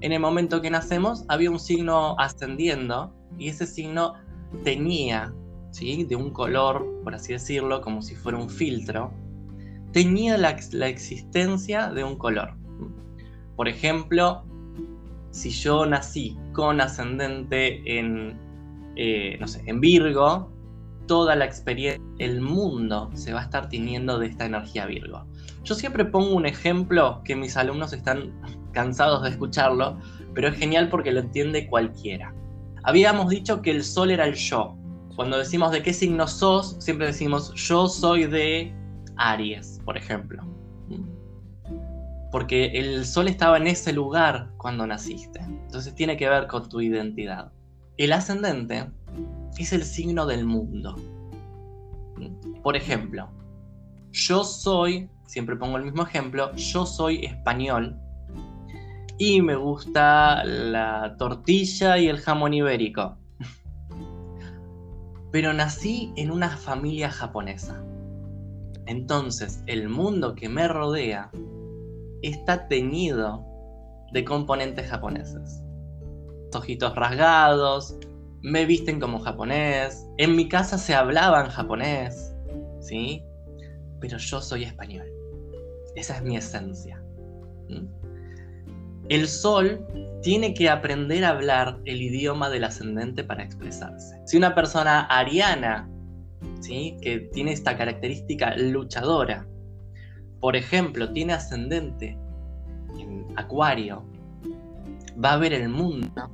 En 0.02 0.12
el 0.12 0.20
momento 0.20 0.62
que 0.62 0.70
nacemos 0.70 1.26
había 1.28 1.50
un 1.50 1.60
signo 1.60 2.16
ascendiendo 2.20 3.12
y 3.40 3.48
ese 3.48 3.66
signo 3.66 4.14
tenía, 4.64 5.34
¿sí? 5.72 6.04
de 6.04 6.16
un 6.16 6.30
color, 6.30 6.86
por 7.04 7.16
así 7.16 7.34
decirlo, 7.34 7.82
como 7.82 8.04
si 8.04 8.14
fuera 8.14 8.38
un 8.38 8.48
filtro, 8.48 9.12
tenía 9.92 10.38
la, 10.38 10.56
la 10.74 10.88
existencia 10.88 11.88
de 11.88 12.04
un 12.04 12.16
color. 12.16 12.54
Por 13.56 13.68
ejemplo, 13.68 14.44
si 15.32 15.50
yo 15.50 15.88
nací 15.88 16.38
con 16.54 16.80
ascendente 16.80 17.98
en, 17.98 18.40
eh, 18.98 19.36
no 19.40 19.48
sé, 19.48 19.64
en 19.66 19.82
Virgo, 19.82 20.52
toda 21.08 21.36
la 21.36 21.46
experiencia, 21.46 22.00
el 22.20 22.40
mundo 22.40 23.10
se 23.16 23.34
va 23.34 23.40
a 23.40 23.44
estar 23.46 23.68
teniendo 23.68 24.20
de 24.20 24.28
esta 24.28 24.46
energía 24.46 24.86
Virgo. 24.86 25.26
Yo 25.64 25.76
siempre 25.76 26.06
pongo 26.06 26.36
un 26.36 26.46
ejemplo 26.46 27.22
que 27.24 27.36
mis 27.36 27.56
alumnos 27.58 27.94
están 27.94 28.32
cansados 28.72 29.24
de 29.24 29.30
escucharlo, 29.30 29.98
pero 30.34 30.48
es 30.48 30.58
genial 30.58 30.90
porque 30.90 31.12
lo 31.12 31.20
entiende 31.20 31.68
cualquiera. 31.68 32.34
Habíamos 32.84 33.30
dicho 33.30 33.62
que 33.62 33.72
el 33.72 33.84
sol 33.84 34.12
era 34.12 34.26
el 34.26 34.34
yo. 34.34 34.76
Cuando 35.16 35.38
decimos 35.38 35.72
de 35.72 35.84
qué 35.84 35.94
signo 35.94 36.28
sos, 36.28 36.78
siempre 36.80 37.08
decimos 37.08 37.54
yo 37.54 37.88
soy 37.88 38.26
de 38.26 38.74
Aries, 39.18 39.80
por 39.86 39.98
ejemplo 39.98 40.44
porque 42.32 42.68
el 42.68 43.06
sol 43.06 43.28
estaba 43.28 43.58
en 43.58 43.68
ese 43.68 43.92
lugar 43.92 44.50
cuando 44.58 44.88
naciste. 44.88 45.40
Entonces 45.42 45.94
tiene 45.94 46.16
que 46.16 46.30
ver 46.30 46.48
con 46.48 46.68
tu 46.70 46.80
identidad. 46.80 47.52
El 47.98 48.14
ascendente 48.14 48.90
es 49.58 49.74
el 49.74 49.84
signo 49.84 50.26
del 50.26 50.46
mundo. 50.46 50.96
Por 52.64 52.78
ejemplo, 52.78 53.30
yo 54.12 54.46
soy, 54.46 55.10
siempre 55.32 55.56
pongo 55.56 55.78
el 55.78 55.86
mismo 55.86 56.04
ejemplo, 56.04 56.54
yo 56.56 56.86
soy 56.86 57.24
español 57.24 57.98
y 59.18 59.42
me 59.42 59.56
gusta 59.56 60.44
la 60.44 61.16
tortilla 61.18 61.98
y 61.98 62.10
el 62.10 62.18
jamón 62.18 62.54
ibérico. 62.54 63.18
Pero 65.32 65.54
nací 65.54 66.12
en 66.18 66.32
una 66.32 66.50
familia 66.50 67.10
japonesa. 67.10 67.82
Entonces, 68.88 69.64
el 69.68 69.88
mundo 69.88 70.36
que 70.36 70.50
me 70.50 70.68
rodea 70.68 71.32
está 72.22 72.68
teñido 72.68 73.46
de 74.12 74.26
componentes 74.26 74.90
japoneses. 74.90 75.64
Ojitos 76.54 76.94
rasgados, 76.94 77.96
me 78.42 78.66
visten 78.66 79.00
como 79.00 79.20
japonés, 79.20 80.06
en 80.18 80.36
mi 80.36 80.50
casa 80.50 80.78
se 80.78 80.94
hablaba 80.94 81.50
japonés, 81.50 82.36
¿sí? 82.82 83.24
Pero 84.02 84.18
yo 84.18 84.42
soy 84.42 84.66
español. 84.66 85.21
Esa 85.96 86.18
es 86.18 86.24
mi 86.24 86.38
esencia. 86.38 87.02
El 89.10 89.28
sol 89.28 89.86
tiene 90.22 90.54
que 90.54 90.70
aprender 90.70 91.26
a 91.26 91.30
hablar 91.30 91.80
el 91.86 92.02
idioma 92.02 92.50
del 92.50 92.64
ascendente 92.64 93.24
para 93.24 93.44
expresarse. 93.44 94.22
Si 94.26 94.38
una 94.38 94.56
persona 94.56 95.02
ariana, 95.02 95.90
¿sí? 96.62 96.98
que 97.02 97.20
tiene 97.34 97.52
esta 97.52 97.78
característica 97.78 98.56
luchadora, 98.56 99.48
por 100.40 100.56
ejemplo, 100.56 101.12
tiene 101.12 101.34
ascendente 101.34 102.18
en 102.98 103.26
Acuario, 103.36 104.04
va 105.24 105.34
a 105.34 105.38
ver 105.38 105.54
el 105.54 105.70
mundo 105.70 106.34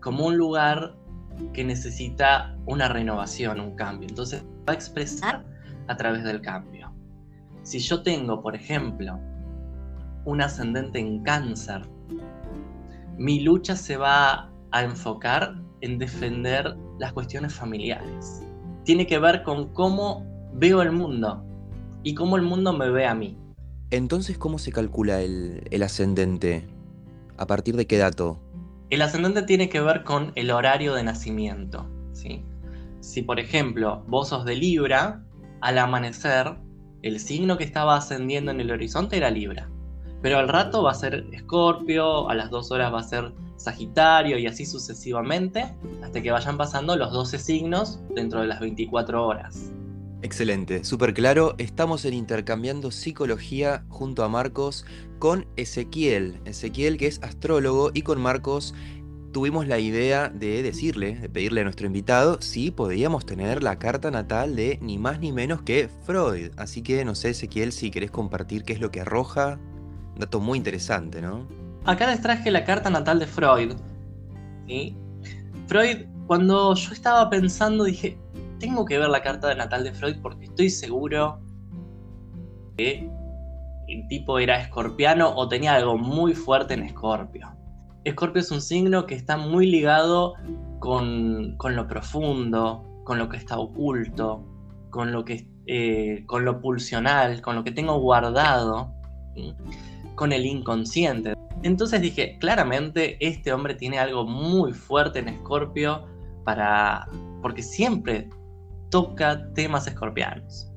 como 0.00 0.26
un 0.26 0.36
lugar 0.36 0.94
que 1.52 1.64
necesita 1.64 2.56
una 2.66 2.88
renovación, 2.88 3.60
un 3.60 3.74
cambio. 3.74 4.08
Entonces 4.08 4.44
va 4.68 4.72
a 4.72 4.76
expresar 4.76 5.44
a 5.88 5.96
través 5.96 6.24
del 6.24 6.40
cambio. 6.40 6.95
Si 7.66 7.80
yo 7.80 8.00
tengo, 8.04 8.42
por 8.42 8.54
ejemplo, 8.54 9.18
un 10.24 10.40
ascendente 10.40 11.00
en 11.00 11.24
cáncer, 11.24 11.82
mi 13.18 13.40
lucha 13.40 13.74
se 13.74 13.96
va 13.96 14.52
a 14.70 14.84
enfocar 14.84 15.56
en 15.80 15.98
defender 15.98 16.76
las 17.00 17.12
cuestiones 17.12 17.52
familiares. 17.52 18.44
Tiene 18.84 19.04
que 19.08 19.18
ver 19.18 19.42
con 19.42 19.72
cómo 19.72 20.24
veo 20.54 20.80
el 20.80 20.92
mundo 20.92 21.44
y 22.04 22.14
cómo 22.14 22.36
el 22.36 22.42
mundo 22.42 22.72
me 22.72 22.88
ve 22.88 23.04
a 23.04 23.16
mí. 23.16 23.36
Entonces, 23.90 24.38
¿cómo 24.38 24.58
se 24.58 24.70
calcula 24.70 25.20
el, 25.20 25.66
el 25.72 25.82
ascendente? 25.82 26.68
¿A 27.36 27.48
partir 27.48 27.74
de 27.74 27.88
qué 27.88 27.98
dato? 27.98 28.38
El 28.90 29.02
ascendente 29.02 29.42
tiene 29.42 29.68
que 29.68 29.80
ver 29.80 30.04
con 30.04 30.30
el 30.36 30.52
horario 30.52 30.94
de 30.94 31.02
nacimiento. 31.02 31.84
¿sí? 32.12 32.44
Si, 33.00 33.22
por 33.22 33.40
ejemplo, 33.40 34.04
vos 34.06 34.28
sos 34.28 34.44
de 34.44 34.54
Libra, 34.54 35.24
al 35.60 35.78
amanecer, 35.78 36.64
el 37.02 37.20
signo 37.20 37.56
que 37.56 37.64
estaba 37.64 37.96
ascendiendo 37.96 38.50
en 38.50 38.60
el 38.60 38.70
horizonte 38.70 39.16
era 39.16 39.30
Libra. 39.30 39.68
Pero 40.22 40.38
al 40.38 40.48
rato 40.48 40.82
va 40.82 40.92
a 40.92 40.94
ser 40.94 41.26
Escorpio, 41.32 42.28
a 42.28 42.34
las 42.34 42.50
dos 42.50 42.70
horas 42.70 42.92
va 42.92 43.00
a 43.00 43.04
ser 43.04 43.32
Sagitario 43.56 44.38
y 44.38 44.46
así 44.46 44.66
sucesivamente, 44.66 45.74
hasta 46.02 46.22
que 46.22 46.30
vayan 46.30 46.58
pasando 46.58 46.96
los 46.96 47.12
12 47.12 47.38
signos 47.38 48.00
dentro 48.14 48.40
de 48.40 48.46
las 48.46 48.60
24 48.60 49.26
horas. 49.26 49.72
Excelente, 50.22 50.82
súper 50.84 51.14
claro. 51.14 51.54
Estamos 51.58 52.04
en 52.04 52.14
Intercambiando 52.14 52.90
Psicología 52.90 53.84
junto 53.88 54.24
a 54.24 54.28
Marcos 54.28 54.84
con 55.18 55.46
Ezequiel. 55.56 56.40
Ezequiel 56.44 56.96
que 56.96 57.06
es 57.06 57.22
astrólogo 57.22 57.90
y 57.94 58.02
con 58.02 58.20
Marcos 58.20 58.74
tuvimos 59.36 59.68
la 59.68 59.78
idea 59.78 60.30
de 60.30 60.62
decirle, 60.62 61.16
de 61.16 61.28
pedirle 61.28 61.60
a 61.60 61.64
nuestro 61.64 61.86
invitado 61.86 62.40
si 62.40 62.70
podíamos 62.70 63.26
tener 63.26 63.62
la 63.62 63.78
carta 63.78 64.10
natal 64.10 64.56
de 64.56 64.78
ni 64.80 64.96
más 64.96 65.20
ni 65.20 65.30
menos 65.30 65.60
que 65.60 65.90
Freud. 66.06 66.52
Así 66.56 66.80
que 66.80 67.04
no 67.04 67.14
sé 67.14 67.28
Ezequiel 67.28 67.72
si 67.72 67.90
querés 67.90 68.10
compartir 68.10 68.64
qué 68.64 68.72
es 68.72 68.80
lo 68.80 68.90
que 68.90 69.02
arroja. 69.02 69.58
Un 70.14 70.20
dato 70.20 70.40
muy 70.40 70.56
interesante, 70.56 71.20
¿no? 71.20 71.46
Acá 71.84 72.06
les 72.06 72.22
traje 72.22 72.50
la 72.50 72.64
carta 72.64 72.88
natal 72.88 73.18
de 73.18 73.26
Freud. 73.26 73.74
¿sí? 74.66 74.96
Freud, 75.66 76.06
cuando 76.26 76.74
yo 76.74 76.92
estaba 76.94 77.28
pensando, 77.28 77.84
dije, 77.84 78.16
tengo 78.58 78.86
que 78.86 78.96
ver 78.96 79.10
la 79.10 79.20
carta 79.20 79.48
de 79.48 79.56
natal 79.56 79.84
de 79.84 79.92
Freud 79.92 80.16
porque 80.22 80.46
estoy 80.46 80.70
seguro 80.70 81.42
que 82.78 83.06
el 83.86 84.08
tipo 84.08 84.38
era 84.38 84.62
escorpiano 84.62 85.28
o 85.36 85.46
tenía 85.46 85.74
algo 85.74 85.98
muy 85.98 86.32
fuerte 86.32 86.72
en 86.72 86.84
Escorpio. 86.84 87.55
Escorpio 88.06 88.40
es 88.40 88.52
un 88.52 88.60
signo 88.60 89.04
que 89.04 89.16
está 89.16 89.36
muy 89.36 89.66
ligado 89.66 90.34
con, 90.78 91.56
lo 91.58 91.88
profundo, 91.88 93.02
con 93.02 93.18
lo 93.18 93.28
que 93.28 93.36
está 93.36 93.58
oculto, 93.58 94.46
con 94.90 95.10
lo, 95.10 95.24
que, 95.24 95.48
eh, 95.66 96.22
con 96.26 96.44
lo 96.44 96.60
pulsional, 96.60 97.42
con 97.42 97.56
lo 97.56 97.64
que 97.64 97.72
tengo 97.72 97.98
guardado, 97.98 98.94
con 100.14 100.32
el 100.32 100.46
inconsciente. 100.46 101.34
Entonces 101.64 102.00
dije, 102.00 102.38
claramente 102.38 103.16
este 103.18 103.52
hombre 103.52 103.74
tiene 103.74 103.98
algo 103.98 104.24
muy 104.24 104.72
fuerte 104.72 105.18
en 105.18 105.26
Escorpio 105.26 106.06
para... 106.44 107.08
porque 107.42 107.64
siempre 107.64 108.30
toca 108.88 109.52
temas 109.54 109.88
escorpianos. 109.88 110.70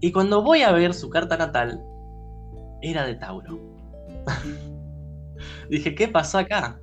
Y 0.00 0.10
cuando 0.10 0.42
voy 0.42 0.62
a 0.62 0.72
ver 0.72 0.92
su 0.92 1.08
carta 1.08 1.36
natal, 1.36 1.80
era 2.82 3.06
de 3.06 3.14
Tauro. 3.14 3.60
Dije, 5.70 5.94
¿qué 5.94 6.08
pasó 6.08 6.38
acá? 6.38 6.80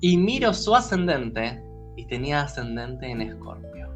Y 0.00 0.16
miro 0.16 0.52
su 0.52 0.74
ascendente 0.74 1.62
y 1.96 2.04
tenía 2.06 2.42
ascendente 2.42 3.06
en 3.06 3.22
Escorpio. 3.22 3.88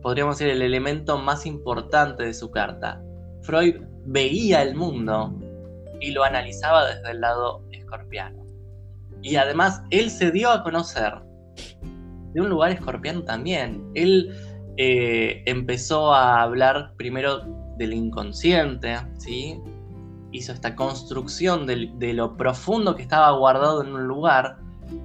Podríamos 0.00 0.38
decir 0.38 0.52
el 0.52 0.62
elemento 0.62 1.18
más 1.18 1.44
importante 1.44 2.24
de 2.24 2.34
su 2.34 2.50
carta. 2.50 3.00
Freud 3.42 3.76
veía 4.06 4.62
el 4.62 4.74
mundo 4.74 5.38
y 6.00 6.12
lo 6.12 6.24
analizaba 6.24 6.86
desde 6.86 7.10
el 7.10 7.20
lado 7.20 7.62
escorpiano. 7.70 8.42
Y 9.20 9.36
además 9.36 9.82
él 9.90 10.10
se 10.10 10.30
dio 10.30 10.50
a 10.50 10.62
conocer 10.62 11.12
de 12.32 12.40
un 12.40 12.48
lugar 12.48 12.72
escorpiano 12.72 13.22
también. 13.22 13.86
Él 13.94 14.34
eh, 14.78 15.42
empezó 15.44 16.12
a 16.14 16.42
hablar 16.42 16.94
primero 16.96 17.40
del 17.76 17.92
inconsciente, 17.92 18.96
¿sí? 19.18 19.60
Hizo 20.32 20.52
esta 20.52 20.74
construcción 20.74 21.66
de, 21.66 22.12
lo 22.14 22.36
profundo 22.36 22.96
que 22.96 23.02
estaba 23.02 23.30
guardado 23.32 23.82
en 23.82 23.94
un 23.94 24.06
lugar, 24.06 24.58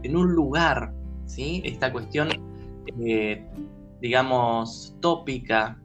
en 0.04 0.16
un 0.16 0.34
lugar, 0.34 0.94
¿sí? 1.26 1.62
esta 1.66 1.92
cuestión, 1.92 2.30
eh, 3.06 3.46
digamos, 4.02 4.96
tópica, 5.02 5.80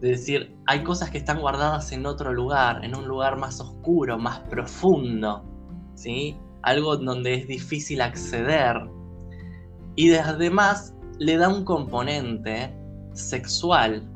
de 0.00 0.08
decir, 0.10 0.56
hay 0.66 0.82
cosas 0.82 1.10
que 1.10 1.18
están 1.18 1.40
guardadas 1.40 1.92
en 1.92 2.06
otro 2.06 2.32
lugar, 2.32 2.84
en 2.84 2.96
un 2.96 3.06
lugar 3.06 3.36
más 3.36 3.60
oscuro, 3.60 4.18
más 4.18 4.40
profundo, 4.40 5.44
¿sí? 5.94 6.36
algo 6.62 6.96
donde 6.96 7.34
es 7.34 7.46
difícil 7.46 8.00
acceder, 8.00 8.82
y 9.94 10.12
además 10.14 10.94
le 11.18 11.36
da 11.36 11.48
un 11.48 11.64
componente 11.64 12.74
sexual. 13.12 14.08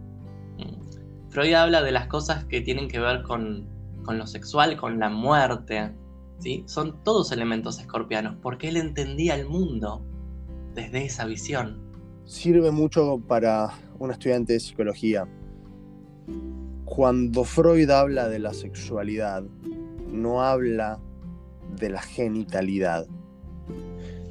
Freud 1.29 1.53
habla 1.53 1.83
de 1.83 1.93
las 1.93 2.07
cosas 2.07 2.45
que 2.47 2.63
tienen 2.63 2.89
que 2.89 2.99
ver 2.99 3.23
con, 3.23 3.76
lo 4.13 4.27
sexual, 4.27 4.77
con 4.77 4.99
la 4.99 5.09
muerte. 5.09 5.95
¿sí? 6.39 6.65
Son 6.67 7.03
todos 7.03 7.33
elementos 7.33 7.79
escorpianos, 7.79 8.37
porque 8.41 8.69
él 8.69 8.77
entendía 8.77 9.35
el 9.35 9.47
mundo 9.47 10.05
desde 10.75 11.05
esa 11.05 11.25
visión. 11.25 11.83
Sirve 12.25 12.71
mucho 12.71 13.21
para 13.27 13.71
un 13.99 14.11
estudiante 14.11 14.55
de 14.55 14.61
psicología. 14.61 15.29
Cuando 16.85 17.45
Freud 17.45 17.91
habla 17.91 18.29
de 18.29 18.39
la 18.39 18.55
sexualidad, 18.55 19.43
no 20.09 20.43
habla 20.43 21.01
de 21.79 21.91
la 21.91 22.01
genitalidad, 22.01 23.07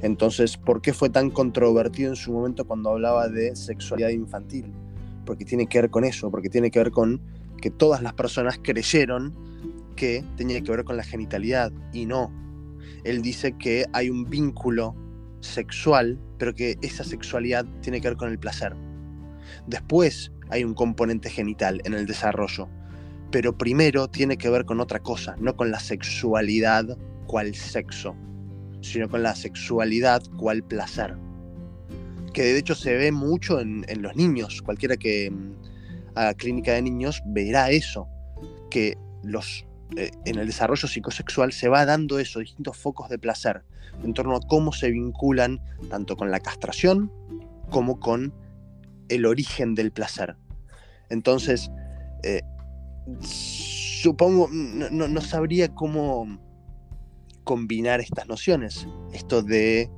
entonces, 0.02 0.56
¿por 0.56 0.82
qué 0.82 0.92
fue 0.92 1.10
tan 1.10 1.30
controvertido 1.30 2.10
en 2.10 2.16
su 2.16 2.32
momento 2.32 2.64
cuando 2.66 2.90
hablaba 2.90 3.28
de 3.28 3.56
sexualidad 3.56 4.10
infantil? 4.10 4.72
Porque 5.24 5.44
tiene 5.44 5.66
que 5.66 5.80
ver 5.80 5.90
con 5.90 6.04
eso, 6.04 6.30
porque 6.30 6.48
tiene 6.48 6.70
que 6.70 6.78
ver 6.78 6.90
con 6.90 7.20
que 7.60 7.70
todas 7.70 8.02
las 8.02 8.12
personas 8.14 8.58
creyeron 8.62 9.34
que 9.96 10.24
tenía 10.36 10.60
que 10.60 10.70
ver 10.70 10.84
con 10.84 10.96
la 10.96 11.04
genitalidad 11.04 11.72
y 11.92 12.06
no. 12.06 12.32
Él 13.04 13.22
dice 13.22 13.56
que 13.58 13.86
hay 13.92 14.10
un 14.10 14.24
vínculo 14.24 14.94
sexual, 15.40 16.20
pero 16.38 16.54
que 16.54 16.76
esa 16.82 17.04
sexualidad 17.04 17.64
tiene 17.80 18.00
que 18.00 18.08
ver 18.08 18.16
con 18.16 18.30
el 18.30 18.38
placer. 18.38 18.74
Después 19.66 20.32
hay 20.50 20.64
un 20.64 20.74
componente 20.74 21.30
genital 21.30 21.80
en 21.84 21.94
el 21.94 22.06
desarrollo, 22.06 22.68
pero 23.30 23.56
primero 23.56 24.08
tiene 24.08 24.36
que 24.36 24.50
ver 24.50 24.64
con 24.64 24.80
otra 24.80 25.00
cosa, 25.00 25.36
no 25.38 25.56
con 25.56 25.70
la 25.70 25.80
sexualidad 25.80 26.96
cual 27.26 27.54
sexo 27.54 28.14
sino 28.86 29.08
con 29.08 29.22
la 29.22 29.34
sexualidad 29.34 30.22
cual 30.36 30.62
placer. 30.62 31.16
Que 32.32 32.42
de 32.42 32.58
hecho 32.58 32.74
se 32.74 32.94
ve 32.94 33.12
mucho 33.12 33.60
en, 33.60 33.84
los 34.00 34.14
niños. 34.14 34.62
Cualquiera 34.62 34.96
que 34.96 35.32
mm, 36.16 36.18
haga 36.18 36.34
clínica 36.34 36.72
de 36.72 36.82
niños 36.82 37.22
verá 37.26 37.70
eso. 37.70 38.08
Que 38.70 38.96
los, 39.22 39.66
eh, 39.96 40.10
en 40.24 40.38
el 40.38 40.46
desarrollo 40.46 40.88
psicosexual 40.88 41.52
se 41.52 41.68
va 41.68 41.84
dando 41.84 42.18
eso, 42.18 42.40
distintos 42.40 42.76
focos 42.76 43.08
de 43.08 43.18
placer, 43.18 43.62
en 44.02 44.14
torno 44.14 44.36
a 44.36 44.40
cómo 44.40 44.72
se 44.72 44.90
vinculan 44.90 45.60
tanto 45.88 46.16
con 46.16 46.30
la 46.30 46.40
castración 46.40 47.12
como 47.70 47.98
con 48.00 48.34
el 49.08 49.26
origen 49.26 49.74
del 49.74 49.92
placer. 49.92 50.36
Entonces, 51.08 51.70
eh, 52.22 52.42
supongo, 53.20 54.48
no, 54.50 54.90
no, 54.90 55.20
sabría 55.20 55.68
cómo 55.68 56.38
combinar 57.44 58.00
estas 58.00 58.26
nociones. 58.26 58.86
Esto 59.12 59.42
de, 59.42 59.90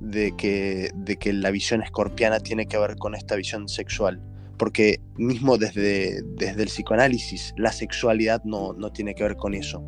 de, 0.00 0.34
que, 0.36 0.90
de 0.94 1.16
que 1.16 1.32
la 1.32 1.50
visión 1.50 1.82
escorpiana 1.82 2.40
tiene 2.40 2.66
que 2.66 2.78
ver 2.78 2.96
con 2.96 3.14
esta 3.14 3.36
visión 3.36 3.68
sexual. 3.68 4.22
Porque 4.64 4.98
mismo 5.16 5.58
desde, 5.58 6.22
desde 6.22 6.62
el 6.62 6.68
psicoanálisis, 6.68 7.52
la 7.58 7.70
sexualidad 7.70 8.42
no, 8.44 8.72
no 8.72 8.90
tiene 8.90 9.14
que 9.14 9.22
ver 9.22 9.36
con 9.36 9.52
eso. 9.52 9.84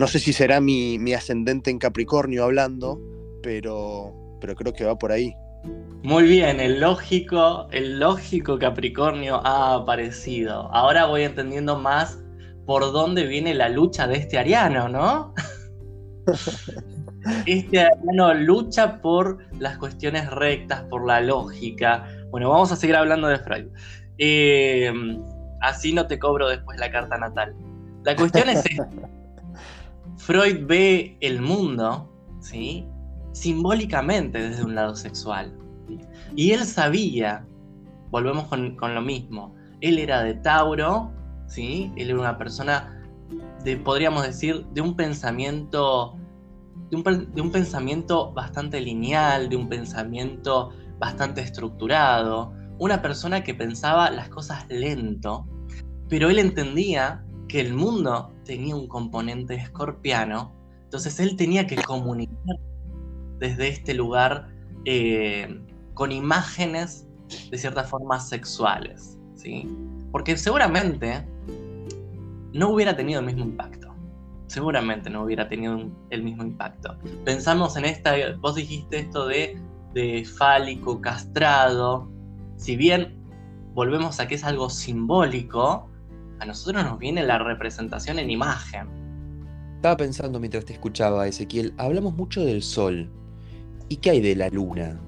No 0.00 0.08
sé 0.08 0.18
si 0.18 0.32
será 0.32 0.60
mi, 0.60 0.98
mi 0.98 1.14
ascendente 1.14 1.70
en 1.70 1.78
Capricornio 1.78 2.42
hablando, 2.42 3.00
pero, 3.40 4.12
pero 4.40 4.56
creo 4.56 4.72
que 4.72 4.84
va 4.84 4.98
por 4.98 5.12
ahí. 5.12 5.32
Muy 6.02 6.24
bien, 6.24 6.58
el 6.58 6.80
lógico, 6.80 7.68
el 7.70 8.00
lógico 8.00 8.58
Capricornio 8.58 9.40
ha 9.46 9.74
aparecido. 9.74 10.74
Ahora 10.74 11.06
voy 11.06 11.22
entendiendo 11.22 11.78
más 11.78 12.18
por 12.66 12.82
dónde 12.90 13.26
viene 13.26 13.54
la 13.54 13.68
lucha 13.68 14.08
de 14.08 14.16
este 14.16 14.38
ariano, 14.38 14.88
¿no? 14.88 15.34
este 17.46 17.78
ariano 17.78 18.34
lucha 18.34 19.00
por 19.00 19.38
las 19.60 19.78
cuestiones 19.78 20.28
rectas, 20.32 20.82
por 20.90 21.06
la 21.06 21.20
lógica. 21.20 22.08
Bueno, 22.32 22.50
vamos 22.50 22.72
a 22.72 22.76
seguir 22.76 22.96
hablando 22.96 23.28
de 23.28 23.38
Freud. 23.38 23.68
Eh, 24.18 24.92
así 25.60 25.92
no 25.92 26.06
te 26.06 26.18
cobro 26.18 26.48
después 26.48 26.78
la 26.78 26.90
carta 26.90 27.16
natal. 27.18 27.54
La 28.04 28.16
cuestión 28.16 28.48
es 28.48 28.64
esta. 28.66 28.88
Freud 30.16 30.66
ve 30.66 31.16
el 31.20 31.40
mundo, 31.40 32.10
¿sí? 32.40 32.86
Simbólicamente 33.32 34.38
desde 34.38 34.64
un 34.64 34.74
lado 34.74 34.96
sexual. 34.96 35.56
Y 36.34 36.52
él 36.52 36.64
sabía, 36.64 37.46
volvemos 38.10 38.46
con, 38.46 38.76
lo 38.94 39.02
mismo, 39.02 39.54
él 39.80 39.98
era 39.98 40.22
de 40.22 40.34
Tauro, 40.34 41.12
¿sí? 41.46 41.92
Él 41.96 42.10
era 42.10 42.18
una 42.18 42.38
persona, 42.38 43.04
de, 43.62 43.76
podríamos 43.76 44.26
decir, 44.26 44.66
de 44.72 44.80
un 44.80 44.96
pensamiento, 44.96 46.16
de 46.90 46.96
un, 46.96 47.34
de 47.34 47.40
un 47.40 47.50
pensamiento 47.50 48.32
bastante 48.32 48.80
lineal, 48.80 49.48
de 49.48 49.56
un 49.56 49.68
pensamiento 49.68 50.70
bastante 50.98 51.42
estructurado, 51.42 52.52
una 52.78 53.02
persona 53.02 53.42
que 53.42 53.54
pensaba 53.54 54.10
las 54.10 54.28
cosas 54.28 54.66
lento, 54.68 55.46
pero 56.08 56.28
él 56.30 56.38
entendía 56.38 57.24
que 57.48 57.60
el 57.60 57.74
mundo 57.74 58.32
tenía 58.44 58.76
un 58.76 58.88
componente 58.88 59.54
escorpiano, 59.54 60.52
entonces 60.84 61.18
él 61.20 61.36
tenía 61.36 61.66
que 61.66 61.76
comunicar 61.76 62.56
desde 63.38 63.68
este 63.68 63.94
lugar 63.94 64.48
eh, 64.84 65.60
con 65.94 66.12
imágenes 66.12 67.06
de 67.50 67.58
cierta 67.58 67.84
forma 67.84 68.20
sexuales, 68.20 69.18
¿sí? 69.34 69.68
Porque 70.12 70.36
seguramente 70.36 71.26
no 72.52 72.70
hubiera 72.70 72.96
tenido 72.96 73.20
el 73.20 73.26
mismo 73.26 73.44
impacto. 73.44 73.94
Seguramente 74.46 75.10
no 75.10 75.24
hubiera 75.24 75.48
tenido 75.48 75.90
el 76.10 76.22
mismo 76.22 76.44
impacto. 76.44 76.96
Pensamos 77.24 77.76
en 77.76 77.84
esta, 77.84 78.14
vos 78.38 78.54
dijiste 78.54 79.00
esto 79.00 79.26
de, 79.26 79.60
de 79.92 80.24
fálico, 80.24 81.00
castrado. 81.00 82.08
Si 82.56 82.76
bien 82.76 83.14
volvemos 83.74 84.20
a 84.20 84.26
que 84.26 84.36
es 84.36 84.44
algo 84.44 84.70
simbólico, 84.70 85.88
a 86.40 86.46
nosotros 86.46 86.82
nos 86.84 86.98
viene 86.98 87.22
la 87.22 87.38
representación 87.38 88.18
en 88.18 88.30
imagen. 88.30 88.88
Estaba 89.76 89.96
pensando 89.96 90.40
mientras 90.40 90.64
te 90.64 90.72
escuchaba, 90.72 91.26
Ezequiel, 91.26 91.74
hablamos 91.76 92.14
mucho 92.14 92.44
del 92.44 92.62
sol. 92.62 93.10
¿Y 93.88 93.96
qué 93.96 94.10
hay 94.10 94.20
de 94.20 94.34
la 94.34 94.48
luna? 94.48 94.98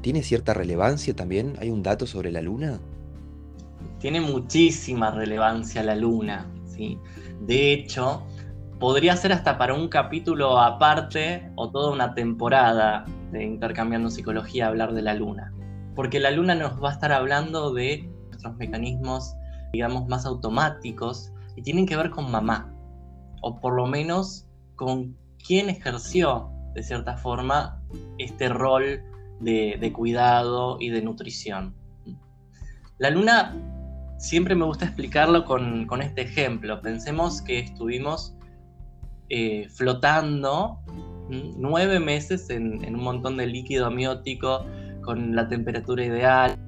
¿Tiene 0.00 0.22
cierta 0.22 0.54
relevancia 0.54 1.14
también? 1.14 1.54
¿Hay 1.60 1.70
un 1.70 1.82
dato 1.82 2.06
sobre 2.06 2.32
la 2.32 2.40
luna? 2.42 2.80
Tiene 3.98 4.20
muchísima 4.20 5.10
relevancia 5.10 5.82
la 5.82 5.94
luna, 5.94 6.46
¿sí? 6.64 6.98
De 7.40 7.72
hecho, 7.72 8.22
podría 8.80 9.16
ser 9.16 9.32
hasta 9.32 9.58
para 9.58 9.74
un 9.74 9.88
capítulo 9.88 10.58
aparte 10.58 11.50
o 11.56 11.70
toda 11.70 11.92
una 11.92 12.14
temporada 12.14 13.04
de 13.30 13.44
Intercambiando 13.44 14.10
Psicología 14.10 14.68
hablar 14.68 14.92
de 14.92 15.02
la 15.02 15.14
luna. 15.14 15.52
Porque 15.94 16.20
la 16.20 16.30
luna 16.30 16.54
nos 16.54 16.82
va 16.82 16.90
a 16.90 16.92
estar 16.92 17.12
hablando 17.12 17.72
de 17.72 18.08
nuestros 18.30 18.56
mecanismos 18.56 19.34
digamos, 19.72 20.06
más 20.06 20.26
automáticos 20.26 21.32
y 21.56 21.62
tienen 21.62 21.86
que 21.86 21.96
ver 21.96 22.10
con 22.10 22.30
mamá, 22.30 22.72
o 23.40 23.58
por 23.60 23.74
lo 23.74 23.86
menos 23.86 24.46
con 24.76 25.16
quién 25.44 25.68
ejerció, 25.70 26.50
de 26.74 26.82
cierta 26.82 27.16
forma, 27.16 27.82
este 28.18 28.48
rol 28.48 29.02
de, 29.40 29.92
cuidado 29.94 30.76
y 30.78 30.90
de 30.90 31.02
nutrición. 31.02 31.74
La 32.98 33.10
luna 33.10 33.56
siempre 34.18 34.54
me 34.54 34.64
gusta 34.64 34.84
explicarlo 34.84 35.44
con, 35.44 36.02
este 36.02 36.22
ejemplo. 36.22 36.80
Pensemos 36.80 37.42
que 37.42 37.58
estuvimos 37.58 38.36
eh, 39.28 39.68
flotando 39.70 40.78
nueve 41.56 41.98
meses 41.98 42.50
en, 42.50 42.84
en, 42.84 42.94
un 42.94 43.02
montón 43.02 43.38
de 43.38 43.46
líquido 43.46 43.86
amniótico 43.86 44.66
con 45.02 45.34
la 45.34 45.48
temperatura 45.48 46.04
ideal, 46.04 46.58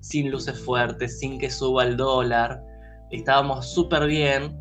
sin 0.00 0.30
luces 0.30 0.58
fuertes, 0.60 1.18
sin 1.18 1.38
que 1.38 1.50
suba 1.50 1.84
el 1.84 1.96
dólar. 1.96 2.62
Estábamos 3.10 3.66
súper 3.72 4.06
bien. 4.06 4.56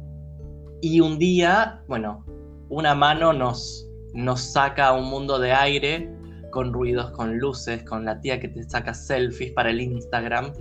Y 0.82 1.00
un 1.00 1.18
día, 1.18 1.82
bueno, 1.88 2.26
una 2.70 2.94
mano 2.94 3.34
nos, 3.34 3.88
nos 4.14 4.42
saca 4.42 4.94
un 4.94 5.10
mundo 5.10 5.40
de 5.40 5.52
aire 5.54 6.14
con 6.52 6.72
ruidos, 6.72 7.12
con 7.12 7.38
luces, 7.38 7.84
con 7.84 8.06
la 8.06 8.20
tía 8.22 8.40
que 8.40 8.48
te 8.48 8.64
saca 8.64 8.94
selfies 8.94 9.52
para 9.54 9.72
el 9.72 9.82
Instagram. 9.82 10.54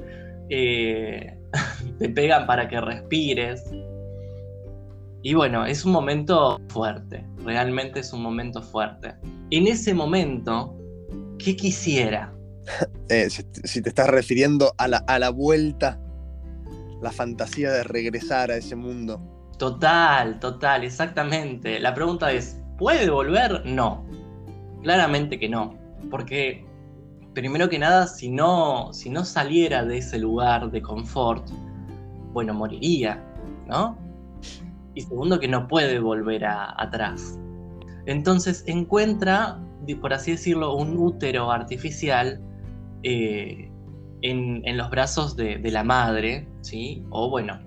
Eh, 0.49 1.39
te 1.99 2.09
pegan 2.09 2.47
para 2.47 2.69
que 2.69 2.81
respires. 2.81 3.71
Y 5.23 5.35
bueno, 5.35 5.65
es 5.65 5.85
un 5.85 5.93
momento 5.93 6.61
fuerte, 6.69 7.25
realmente 7.45 8.01
es 8.01 8.13
un 8.13 8.23
momento 8.23 8.61
fuerte. 8.61 9.15
En 9.51 9.69
ese 9.69 9.95
momento, 9.95 10.77
¿qué 11.45 11.57
quisiera? 11.57 12.33
Eh, 13.09 13.29
si, 13.29 13.83
te 13.83 13.89
estás 13.91 14.09
refiriendo 14.09 14.73
a 14.79 14.89
la, 14.89 14.99
a 15.07 15.19
la 15.19 15.29
vuelta, 15.29 16.01
la 17.03 17.11
fantasía 17.11 17.71
de 17.71 17.83
regresar 17.83 18.51
a 18.51 18.57
ese 18.57 18.75
mundo. 18.75 19.21
Total, 19.59 20.39
total, 20.39 20.85
exactamente. 20.85 21.79
La 21.79 21.93
pregunta 21.93 22.33
es, 22.33 22.57
¿puede 22.79 23.11
volver? 23.11 23.67
No. 23.67 24.07
Claramente 24.83 25.39
que 25.39 25.49
no. 25.49 25.75
Porque, 26.11 26.65
primero 27.35 27.69
que 27.69 27.79
nada, 27.79 28.07
si 28.07 28.31
no, 28.31 28.93
si 28.95 29.11
no 29.11 29.25
saliera 29.25 29.85
de 29.85 29.99
ese 29.99 30.19
lugar 30.19 30.71
de 30.71 30.81
confort, 30.81 31.47
bueno, 32.33 32.55
moriría, 32.55 33.23
¿no? 33.67 33.99
Y 34.95 35.03
segundo, 35.03 35.39
que 35.39 35.49
no 35.49 35.69
puede 35.69 35.99
volver 35.99 36.45
atrás. 36.47 37.39
Entonces 38.07 38.65
encuentra, 38.67 39.61
por 40.01 40.13
así 40.15 40.33
decirlo, 40.33 40.75
un 40.75 40.97
útero 40.97 41.51
artificial 41.51 42.41
eh, 43.03 43.71
en, 44.23 44.77
los 44.77 44.91
brazos 44.91 45.37
de, 45.37 45.59
la 45.71 45.85
madre, 45.85 46.49
¿sí? 46.61 47.05
O 47.11 47.29
bueno, 47.29 47.59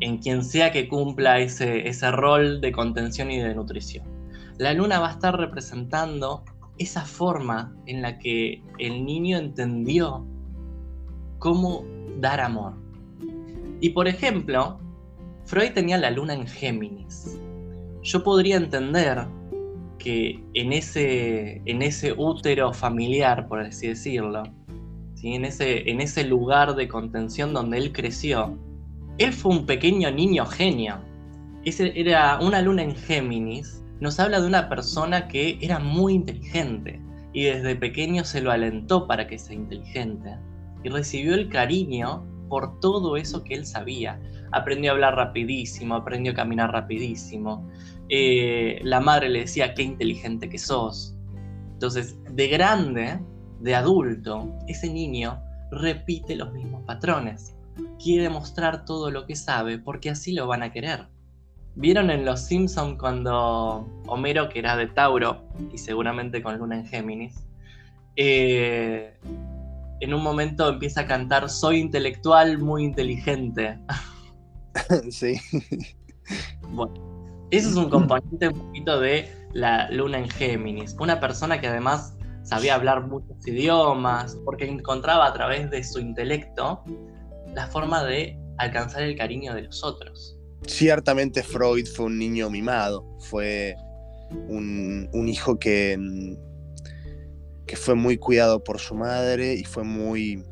en 0.00 0.18
quien 0.18 0.44
sea 0.44 0.72
que 0.72 0.88
cumpla 0.88 1.38
ese, 1.38 1.88
ese 1.88 2.10
rol 2.10 2.60
de 2.60 2.72
contención 2.72 3.30
y 3.30 3.38
de 3.38 3.54
nutrición. 3.54 4.06
La 4.58 4.72
luna 4.72 5.00
va 5.00 5.08
a 5.08 5.12
estar 5.12 5.36
representando 5.36 6.44
esa 6.78 7.02
forma 7.02 7.76
en 7.86 8.02
la 8.02 8.18
que 8.18 8.62
el 8.78 9.04
niño 9.04 9.38
entendió 9.38 10.26
cómo 11.38 11.84
dar 12.18 12.40
amor. 12.40 12.74
Y 13.80 13.90
por 13.90 14.08
ejemplo, 14.08 14.78
Freud 15.44 15.72
tenía 15.72 15.98
la 15.98 16.10
luna 16.10 16.34
en 16.34 16.46
Géminis. 16.46 17.38
Yo 18.02 18.22
podría 18.22 18.56
entender 18.56 19.26
que 20.02 20.42
en 20.54 20.72
ese, 20.72 21.62
en 21.64 21.80
ese 21.80 22.12
útero 22.12 22.72
familiar, 22.72 23.46
por 23.46 23.60
así 23.60 23.88
decirlo, 23.88 24.42
en, 25.22 25.44
ese, 25.44 25.88
en 25.88 26.00
ese 26.00 26.24
lugar 26.24 26.74
de 26.74 26.88
contención 26.88 27.52
donde 27.52 27.78
él 27.78 27.92
creció, 27.92 28.58
él 29.18 29.32
fue 29.32 29.52
un 29.52 29.66
pequeño 29.66 30.10
niño 30.10 30.44
genio. 30.46 30.96
Ese 31.64 31.92
era 31.94 32.40
una 32.40 32.60
luna 32.60 32.82
en 32.82 32.96
Géminis. 32.96 33.84
Nos 34.00 34.18
habla 34.18 34.40
de 34.40 34.48
una 34.48 34.68
persona 34.68 35.28
que 35.28 35.58
era 35.60 35.78
muy 35.78 36.14
inteligente 36.14 37.00
y 37.32 37.44
desde 37.44 37.76
pequeño 37.76 38.24
se 38.24 38.40
lo 38.40 38.50
alentó 38.50 39.06
para 39.06 39.28
que 39.28 39.38
sea 39.38 39.54
inteligente 39.54 40.36
y 40.82 40.88
recibió 40.88 41.34
el 41.34 41.48
cariño 41.48 42.26
por 42.48 42.80
todo 42.80 43.16
eso 43.16 43.44
que 43.44 43.54
él 43.54 43.64
sabía. 43.64 44.20
Aprendió 44.52 44.90
a 44.90 44.94
hablar 44.94 45.16
rapidísimo, 45.16 45.94
aprendió 45.94 46.32
a 46.32 46.34
caminar 46.34 46.70
rapidísimo, 46.72 47.68
eh, 48.08 48.80
la 48.82 49.00
madre 49.00 49.28
le 49.28 49.40
decía, 49.40 49.74
qué 49.74 49.82
inteligente 49.82 50.48
que 50.48 50.58
sos. 50.58 51.14
Entonces, 51.72 52.16
de 52.30 52.48
grande, 52.48 53.18
de 53.60 53.74
adulto, 53.74 54.52
ese 54.68 54.92
niño 54.92 55.40
repite 55.70 56.36
los 56.36 56.52
mismos 56.52 56.82
patrones. 56.84 57.56
Quiere 58.02 58.28
mostrar 58.28 58.84
todo 58.84 59.10
lo 59.10 59.26
que 59.26 59.34
sabe 59.34 59.78
porque 59.78 60.10
así 60.10 60.32
lo 60.32 60.46
van 60.46 60.62
a 60.62 60.72
querer. 60.72 61.06
¿Vieron 61.74 62.10
en 62.10 62.26
Los 62.26 62.40
Simpsons 62.40 62.98
cuando 62.98 63.88
Homero, 64.06 64.50
que 64.50 64.58
era 64.58 64.76
de 64.76 64.88
Tauro 64.88 65.42
y 65.72 65.78
seguramente 65.78 66.42
con 66.42 66.58
Luna 66.58 66.76
en 66.76 66.86
Géminis, 66.86 67.46
eh, 68.16 69.14
en 70.00 70.12
un 70.12 70.22
momento 70.22 70.68
empieza 70.68 71.02
a 71.02 71.06
cantar 71.06 71.48
Soy 71.48 71.78
intelectual, 71.78 72.58
muy 72.58 72.84
inteligente. 72.84 73.78
sí. 75.10 75.34
Bueno, 76.70 76.94
eso 77.50 77.68
es 77.68 77.76
un 77.76 77.90
componente 77.90 78.48
un 78.48 78.58
poquito 78.58 79.00
de 79.00 79.30
la 79.52 79.90
luna 79.90 80.18
en 80.18 80.28
Géminis. 80.28 80.96
Una 80.98 81.20
persona 81.20 81.60
que 81.60 81.68
además 81.68 82.14
sabía 82.42 82.74
hablar 82.74 83.06
muchos 83.06 83.46
idiomas, 83.46 84.36
porque 84.44 84.66
encontraba 84.66 85.26
a 85.26 85.32
través 85.32 85.70
de 85.70 85.84
su 85.84 86.00
intelecto 86.00 86.82
la 87.54 87.66
forma 87.68 88.04
de 88.04 88.38
alcanzar 88.58 89.02
el 89.02 89.16
cariño 89.16 89.54
de 89.54 89.62
los 89.62 89.84
otros. 89.84 90.36
Ciertamente 90.66 91.42
Freud 91.42 91.86
fue 91.86 92.06
un 92.06 92.18
niño 92.18 92.48
mimado, 92.50 93.04
fue 93.20 93.74
un, 94.48 95.08
hijo 95.28 95.58
que, 95.58 96.36
que 97.66 97.76
fue 97.76 97.94
muy 97.94 98.16
cuidado 98.16 98.62
por 98.62 98.78
su 98.78 98.94
madre 98.94 99.54
y 99.54 99.64
fue 99.64 99.84
muy 99.84 100.44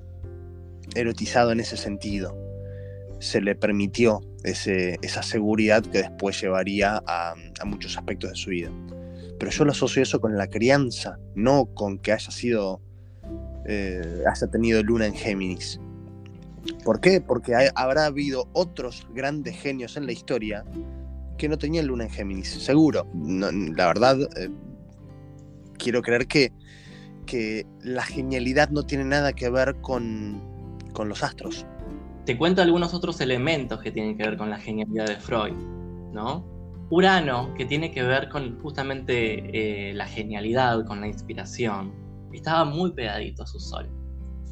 erotizado 0.95 1.53
en 1.53 1.61
ese 1.61 1.77
sentido. 1.77 2.37
Se 3.21 3.41
le 3.41 3.55
permitió 3.55 4.21
esa 4.43 5.23
seguridad 5.23 5.83
que 5.83 5.99
después 5.99 6.41
llevaría 6.41 7.01
a, 7.07 7.35
muchos 7.65 7.97
aspectos 7.97 8.31
de 8.31 8.37
su 8.37 8.51
vida. 8.51 8.71
Pero 9.39 9.53
yo 9.53 9.65
lo 9.65 9.73
asocio 9.73 10.03
eso 10.03 10.21
con 10.21 10.37
la 10.37 10.49
crianza, 10.49 11.19
no 11.35 11.67
con 11.67 11.99
que 11.99 12.13
haya 12.13 12.31
sido, 12.31 12.81
eh, 13.67 14.23
haya 14.27 14.47
tenido 14.49 14.83
luna 14.83 15.07
en 15.07 15.15
Géminis. 15.15 15.81
¿Por 16.85 17.01
qué? 17.01 17.21
Porque 17.21 17.71
habrá 17.75 18.07
habido 18.07 18.49
otros 18.53 19.07
grandes 19.15 19.57
genios 19.57 19.97
en 19.97 20.07
la 20.07 20.13
historia 20.13 20.65
que 21.39 21.49
no 21.49 21.57
tenían 21.57 21.87
luna 21.87 22.05
en 22.05 22.11
Géminis, 22.11 22.49
seguro. 22.49 23.07
la 23.15 23.87
verdad, 23.87 24.19
eh, 24.37 24.51
quiero 25.79 26.03
creer 26.03 26.27
que, 26.27 26.53
que 27.25 27.67
la 27.81 28.03
genialidad 28.03 28.69
no 28.69 28.85
tiene 28.85 29.05
nada 29.05 29.33
que 29.33 29.49
ver 29.49 29.77
con, 29.81 30.79
con 30.93 31.09
los 31.09 31.23
astros. 31.23 31.67
Te 32.25 32.37
cuento 32.37 32.63
algunos 32.63 32.95
otros 32.95 33.21
elementos 33.21 33.81
que 33.81 33.91
tienen 33.91 34.17
que 34.17 34.25
ver 34.25 34.37
con 34.37 34.51
la 34.51 34.59
genialidad 34.59 35.07
de 35.07 35.17
Freud, 35.17 35.55
¿no? 36.13 36.45
Urano, 36.91 37.55
que 37.55 37.65
tiene 37.65 37.93
que 37.93 38.03
ver 38.03 38.29
con 38.29 38.61
justamente 38.61 39.91
eh, 39.91 39.95
la 39.95 40.07
genialidad, 40.07 40.85
con 40.85 41.01
la 41.01 41.07
inspiración, 41.07 41.93
estaba 42.33 42.65
muy 42.65 42.93
pegadito 42.93 43.45
a 43.45 43.47
su 43.47 43.61
sol. 43.61 43.89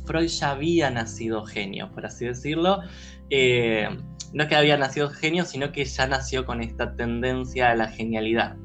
Freud 0.05 0.29
ya 0.29 0.53
había 0.53 0.91
nacido 0.91 1.45
genio, 1.45 1.91
por 1.93 2.07
así 2.07 2.25
decirlo. 2.25 2.81
Eh, 3.29 3.89
no 4.33 4.43
es 4.43 4.49
que 4.49 4.57
había 4.57 4.77
nacido 4.77 5.11
genio, 5.11 5.45
sino 5.45 5.73
que 5.73 5.85
ya 5.85 6.07
nació 6.07 6.47
con 6.47 6.63
esta 6.63 6.95
tendencia 6.95 7.71
a 7.71 7.77
la 7.77 7.89
genialidad, 7.89 8.57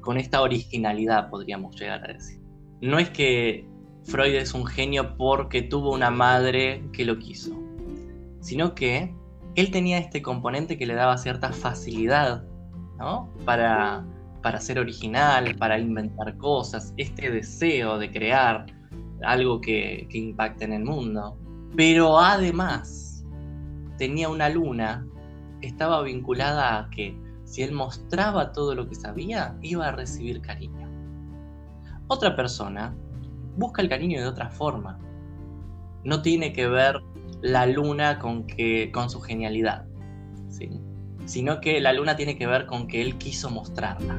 con 0.00 0.18
esta 0.18 0.40
originalidad, 0.40 1.30
podríamos 1.30 1.78
llegar 1.78 2.08
a 2.08 2.12
decir. 2.12 2.40
No 2.80 2.98
es 2.98 3.10
que 3.10 3.66
Freud 4.04 4.34
es 4.34 4.54
un 4.54 4.66
genio 4.66 5.16
porque 5.16 5.62
tuvo 5.62 5.92
una 5.92 6.10
madre 6.10 6.82
que 6.92 7.04
lo 7.04 7.18
quiso, 7.18 7.54
sino 8.40 8.74
que 8.74 9.14
él 9.54 9.70
tenía 9.70 9.98
este 9.98 10.22
componente 10.22 10.78
que 10.78 10.86
le 10.86 10.94
daba 10.94 11.18
cierta 11.18 11.52
facilidad 11.52 12.44
¿no? 12.98 13.28
para, 13.44 14.04
para 14.42 14.60
ser 14.60 14.78
original, 14.78 15.54
para 15.56 15.78
inventar 15.78 16.36
cosas, 16.36 16.94
este 16.96 17.30
deseo 17.30 17.98
de 17.98 18.10
crear, 18.10 18.66
algo 19.22 19.60
que, 19.60 20.06
que 20.10 20.18
impacte 20.18 20.64
en 20.64 20.72
el 20.72 20.84
mundo. 20.84 21.36
Pero 21.76 22.18
además 22.18 23.24
tenía 23.98 24.28
una 24.28 24.48
luna, 24.48 25.06
estaba 25.60 26.02
vinculada 26.02 26.78
a 26.78 26.90
que 26.90 27.16
si 27.44 27.62
él 27.62 27.72
mostraba 27.72 28.52
todo 28.52 28.74
lo 28.74 28.88
que 28.88 28.94
sabía, 28.94 29.56
iba 29.60 29.88
a 29.88 29.92
recibir 29.92 30.40
cariño. 30.40 30.88
Otra 32.06 32.34
persona 32.34 32.94
busca 33.56 33.82
el 33.82 33.88
cariño 33.88 34.20
de 34.20 34.26
otra 34.26 34.50
forma. 34.50 34.98
No 36.04 36.22
tiene 36.22 36.52
que 36.52 36.66
ver 36.66 37.00
la 37.42 37.66
luna 37.66 38.18
con, 38.18 38.46
que, 38.46 38.90
con 38.92 39.10
su 39.10 39.20
genialidad, 39.20 39.86
sino 41.26 41.60
que 41.60 41.80
la 41.80 41.92
luna 41.92 42.16
tiene 42.16 42.36
que 42.36 42.46
ver 42.46 42.66
con 42.66 42.86
que 42.86 43.02
él 43.02 43.16
quiso 43.18 43.50
mostrarla. 43.50 44.18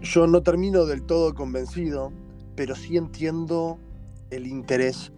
Yo 0.00 0.26
no 0.26 0.42
termino 0.42 0.84
del 0.84 1.02
todo 1.02 1.34
convencido, 1.34 2.12
pero 2.56 2.74
sí 2.74 2.96
entiendo 2.96 3.78
el 4.30 4.46
interés 4.46 5.12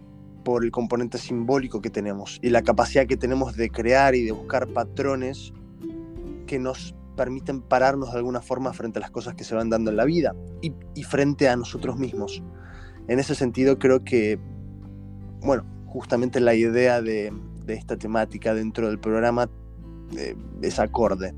por 0.45 0.63
el 0.63 0.71
componente 0.71 1.17
simbólico 1.17 1.81
que 1.81 1.89
tenemos 1.89 2.39
y 2.41 2.49
la 2.49 2.61
capacidad 2.61 3.05
que 3.05 3.17
tenemos 3.17 3.57
de 3.57 3.69
crear 3.69 4.15
y 4.15 4.23
de 4.23 4.31
buscar 4.31 4.67
patrones 4.67 5.51
que 6.45 6.57
nos 6.57 6.95
permiten 7.17 7.61
pararnos 7.61 8.11
de 8.11 8.19
alguna 8.19 8.39
forma 8.39 8.71
frente 8.71 8.99
a 8.99 9.01
las 9.01 9.11
cosas 9.11 9.35
que 9.35 9.43
se 9.43 9.55
van 9.55 9.69
dando 9.69 9.91
en 9.91 9.97
la 9.97 10.05
vida 10.05 10.33
y, 10.61 11.03
frente 11.03 11.49
a 11.49 11.57
nosotros 11.57 11.97
mismos. 11.97 12.41
En 13.09 13.19
ese 13.19 13.35
sentido 13.35 13.77
creo 13.77 14.05
que, 14.05 14.39
bueno, 15.41 15.65
justamente 15.87 16.39
la 16.39 16.53
idea 16.53 17.01
de, 17.01 17.33
esta 17.67 17.97
temática 17.97 18.53
dentro 18.53 18.87
del 18.87 18.99
programa 18.99 19.49
eh, 20.17 20.35
es 20.61 20.79
acorde. 20.79 21.33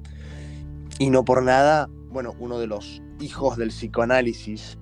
Y 0.99 1.09
no 1.09 1.23
por 1.23 1.41
nada, 1.43 1.89
bueno, 2.09 2.35
uno 2.39 2.59
de 2.59 2.67
los 2.67 3.01
hijos 3.19 3.57
del 3.57 3.69
psicoanálisis 3.69 4.77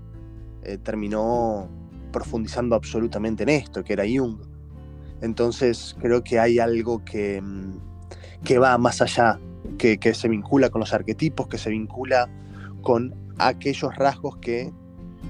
eh, 0.64 0.78
terminó 0.78 1.70
profundizando 2.12 2.76
absolutamente 2.76 3.44
en 3.44 3.50
esto, 3.50 3.84
que 3.84 3.94
era 3.94 4.04
Jung. 4.04 4.40
Entonces 5.22 5.96
creo 6.00 6.24
que 6.24 6.40
hay 6.40 6.60
algo 6.60 7.04
que, 7.06 7.42
mm, 7.42 8.44
que 8.44 8.58
va 8.58 8.78
más 8.78 9.02
allá, 9.02 9.40
que, 9.78 9.98
se 10.14 10.28
vincula 10.28 10.70
con 10.70 10.80
los 10.80 10.94
arquetipos, 10.94 11.48
que 11.48 11.58
se 11.58 11.70
vincula 11.70 12.30
con 12.82 13.16
aquellos 13.38 13.96
rasgos 13.96 14.38
que 14.38 14.72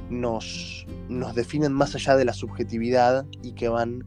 nos, 0.10 0.86
nos 1.10 1.36
definen 1.36 1.74
más 1.74 1.96
allá 1.96 2.16
de 2.16 2.26
la 2.26 2.34
subjetividad 2.34 3.26
y 3.42 3.54
que 3.54 3.70
van 3.70 4.06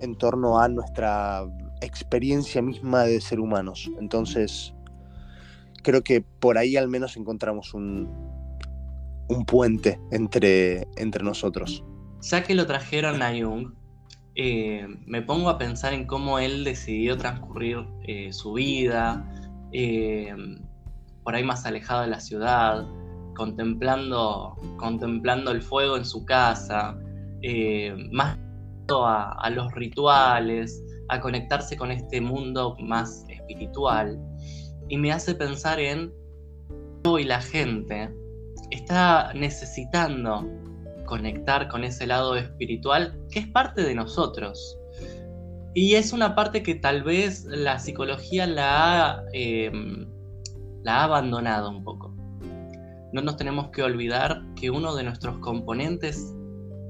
en 0.00 0.16
torno 0.16 0.58
a 0.58 0.68
nuestra 0.68 1.44
experiencia 1.80 2.62
misma 2.62 3.04
de 3.04 3.20
ser 3.20 3.40
humanos. 3.40 3.90
Entonces, 4.00 4.74
creo 5.82 6.02
que 6.02 6.20
por 6.20 6.58
ahí 6.58 6.76
al 6.76 6.88
menos 6.88 7.16
encontramos 7.16 7.74
un, 7.74 8.08
un 9.28 9.44
puente 9.44 10.00
entre, 10.10 10.88
entre 10.96 11.22
nosotros. 11.22 11.84
Ya 12.22 12.42
que 12.42 12.54
lo 12.54 12.66
trajeron 12.66 13.22
a 13.22 13.30
Jung, 13.30 13.72
eh, 14.34 14.86
me 15.06 15.22
pongo 15.22 15.48
a 15.48 15.58
pensar 15.58 15.92
en 15.92 16.06
cómo 16.06 16.38
él 16.38 16.64
decidió 16.64 17.16
transcurrir 17.16 17.86
eh, 18.02 18.32
su 18.32 18.54
vida, 18.54 19.30
eh, 19.72 20.34
por 21.22 21.34
ahí 21.34 21.44
más 21.44 21.64
alejado 21.66 22.02
de 22.02 22.08
la 22.08 22.20
ciudad, 22.20 22.86
contemplando, 23.36 24.56
contemplando 24.76 25.50
el 25.50 25.62
fuego 25.62 25.96
en 25.96 26.04
su 26.04 26.24
casa, 26.24 26.96
más 28.12 28.38
a, 28.88 29.50
los 29.50 29.72
rituales, 29.72 30.82
a 31.08 31.20
conectarse 31.20 31.76
con 31.76 31.90
este 31.90 32.20
mundo 32.20 32.76
más 32.80 33.24
espiritual. 33.28 34.18
Y 34.88 34.98
me 34.98 35.12
hace 35.12 35.34
pensar 35.34 35.80
en 35.80 36.12
hoy 37.04 37.24
la 37.24 37.40
gente 37.40 38.10
está 38.70 39.32
necesitando 39.34 40.46
conectar 41.06 41.68
con 41.68 41.84
ese 41.84 42.06
lado 42.06 42.36
espiritual 42.36 43.18
que 43.30 43.40
es 43.40 43.48
parte 43.48 43.82
de 43.82 43.94
nosotros. 43.94 44.78
Y 45.74 45.94
es 45.94 46.12
una 46.12 46.34
parte 46.34 46.62
que 46.62 46.76
tal 46.76 47.02
vez 47.02 47.44
la 47.44 47.78
psicología 47.78 48.46
la 48.46 49.16
ha, 49.16 49.24
em, 49.32 50.06
la 50.82 51.00
ha 51.00 51.04
abandonado 51.04 51.70
un 51.70 51.82
poco. 51.82 52.14
No 53.12 53.22
nos 53.22 53.36
tenemos 53.36 53.70
que 53.70 53.82
olvidar 53.82 54.42
que 54.54 54.70
uno 54.70 54.94
de 54.94 55.04
nuestros 55.04 55.38
componentes 55.38 56.32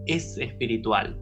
es 0.07 0.37
espiritual. 0.39 1.19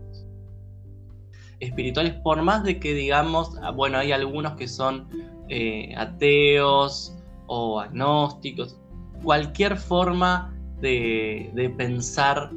Espirituales 1.63 2.15
por 2.25 2.43
más 2.43 2.65
de 2.65 2.81
que 2.81 2.93
digamos, 2.93 3.57
ah, 3.63 3.71
bueno, 3.71 3.99
hay 3.99 4.11
algunos 4.11 4.55
que 4.55 4.67
son 4.67 5.07
eh, 5.49 5.95
ateos 5.97 7.17
o 7.47 7.79
agnósticos, 7.79 8.81
cualquier 9.23 9.77
forma 9.77 10.53
de, 10.81 11.73
pensar 11.77 12.51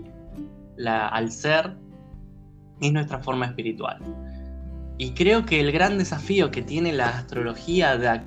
al 0.88 1.32
ser 1.32 1.78
es 2.82 2.92
nuestra 2.92 3.20
forma 3.20 3.46
espiritual. 3.46 4.00
Y 4.98 5.12
creo 5.12 5.46
que 5.46 5.60
el 5.60 5.72
gran 5.72 5.98
desafío 6.00 6.50
que 6.50 6.64
tiene 6.64 6.92
la 6.92 7.10
astrología 7.10 7.98
de 7.98 8.22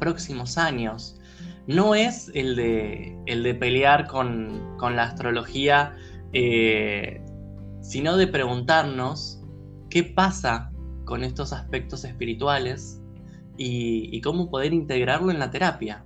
próximos 0.00 0.58
años 0.58 1.20
no 1.66 1.94
es 1.94 2.30
el 2.34 2.56
de, 2.56 3.16
el 3.26 3.44
de 3.44 3.54
pelear 3.54 4.06
con, 4.08 4.76
la 4.80 5.04
astrología, 5.04 5.94
eh, 6.32 7.20
sino 7.80 8.16
de 8.16 8.26
preguntarnos 8.26 9.35
qué 9.88 10.02
pasa 10.02 10.70
con 11.04 11.24
estos 11.24 11.52
aspectos 11.52 12.04
espirituales 12.04 13.00
y 13.58 14.20
cómo 14.20 14.50
poder 14.50 14.74
integrarlo 14.74 15.30
en 15.30 15.38
la 15.38 15.50
terapia 15.50 16.04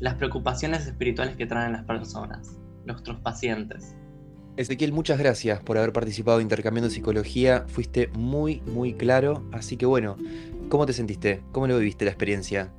las 0.00 0.14
preocupaciones 0.14 0.86
espirituales 0.86 1.36
que 1.36 1.46
traen 1.46 1.72
las 1.72 1.84
personas, 1.84 2.56
nuestros 2.84 3.18
pacientes. 3.20 3.96
Ezequiel, 4.56 4.92
muchas 4.92 5.18
gracias 5.18 5.60
por 5.60 5.78
haber 5.78 5.92
participado 5.92 6.38
de 6.38 6.42
Intercambiando 6.42 6.90
Psicología. 6.90 7.64
Fuiste 7.68 8.08
muy, 8.08 8.60
muy 8.62 8.94
claro. 8.94 9.48
Así 9.52 9.76
que 9.76 9.86
bueno, 9.86 10.16
¿cómo 10.68 10.84
te 10.84 10.92
sentiste? 10.92 11.42
¿Cómo 11.52 11.66
lo 11.68 11.78
viviste 11.78 12.04
la 12.04 12.10
experiencia? 12.10 12.72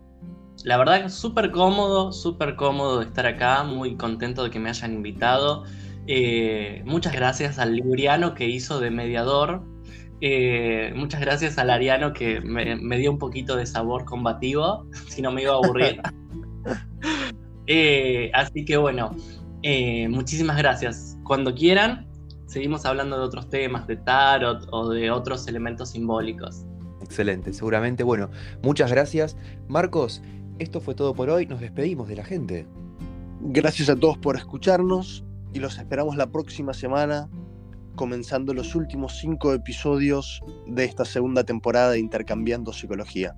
La 0.66 0.78
verdad 0.78 1.04
que 1.04 1.10
súper 1.10 1.52
cómodo, 1.52 2.12
súper 2.12 2.58
cómodo 2.58 3.00
de 3.00 3.06
estar 3.06 3.26
acá. 3.26 3.64
Muy 3.64 3.96
contento 3.96 4.44
de 4.44 4.50
que 4.50 4.60
me 4.60 4.70
hayan 4.70 4.94
invitado. 4.94 5.64
Eh, 6.12 6.82
muchas 6.88 7.14
gracias 7.14 7.60
al 7.60 7.76
Libriano 7.76 8.34
que 8.34 8.48
hizo 8.48 8.80
de 8.80 8.90
mediador. 8.90 9.62
Eh, 10.22 10.92
muchas 10.96 11.22
gracias 11.22 11.60
al 11.60 11.70
Ariano 11.70 12.14
que 12.14 12.42
me, 12.42 12.98
dio 12.98 13.12
un 13.12 13.20
poquito 13.20 13.56
de 13.56 13.68
sabor 13.68 14.06
combativo, 14.06 14.88
si 15.08 15.22
no 15.22 15.32
me 15.32 15.44
iba 15.44 15.54
a 15.54 15.58
aburrir. 15.58 16.02
Eh, 17.72 18.32
así 18.34 18.66
que 18.66 18.78
bueno, 18.78 19.16
muchísimas 20.10 20.58
gracias. 20.58 21.20
Cuando 21.24 21.54
quieran, 21.54 22.08
seguimos 22.48 22.84
hablando 22.84 23.20
de 23.20 23.24
otros 23.26 23.48
temas, 23.48 23.86
de 23.86 23.96
tarot 23.96 24.68
o 24.72 24.90
de 24.90 25.12
otros 25.12 25.48
elementos 25.48 25.92
simbólicos. 25.92 26.66
Excelente, 27.04 27.54
seguramente. 27.54 28.04
Bueno, 28.04 28.32
muchas 28.64 28.92
gracias. 28.92 29.38
Marcos, 29.68 30.24
esto 30.58 30.82
fue 30.82 30.96
todo 30.96 31.14
por 31.14 31.30
hoy. 31.30 31.46
Nos 31.46 31.60
despedimos 31.60 32.08
de 32.08 32.16
la 32.16 32.24
gente. 32.24 32.66
Gracias 33.42 33.88
a 33.88 33.96
todos 33.96 34.18
por 34.18 34.36
escucharnos 34.36 35.24
y 35.54 35.60
los 35.60 35.78
esperamos 35.78 36.16
la 36.16 36.32
próxima 36.32 36.74
semana, 36.74 37.30
comenzando 37.96 38.54
los 38.54 38.76
últimos 38.76 39.18
cinco 39.18 39.54
episodios 39.54 40.42
de 40.68 40.86
esta 40.86 41.06
segunda 41.06 41.44
temporada 41.44 41.92
de 41.92 42.00
Intercambiando 42.00 42.72
Psicología. 42.74 43.36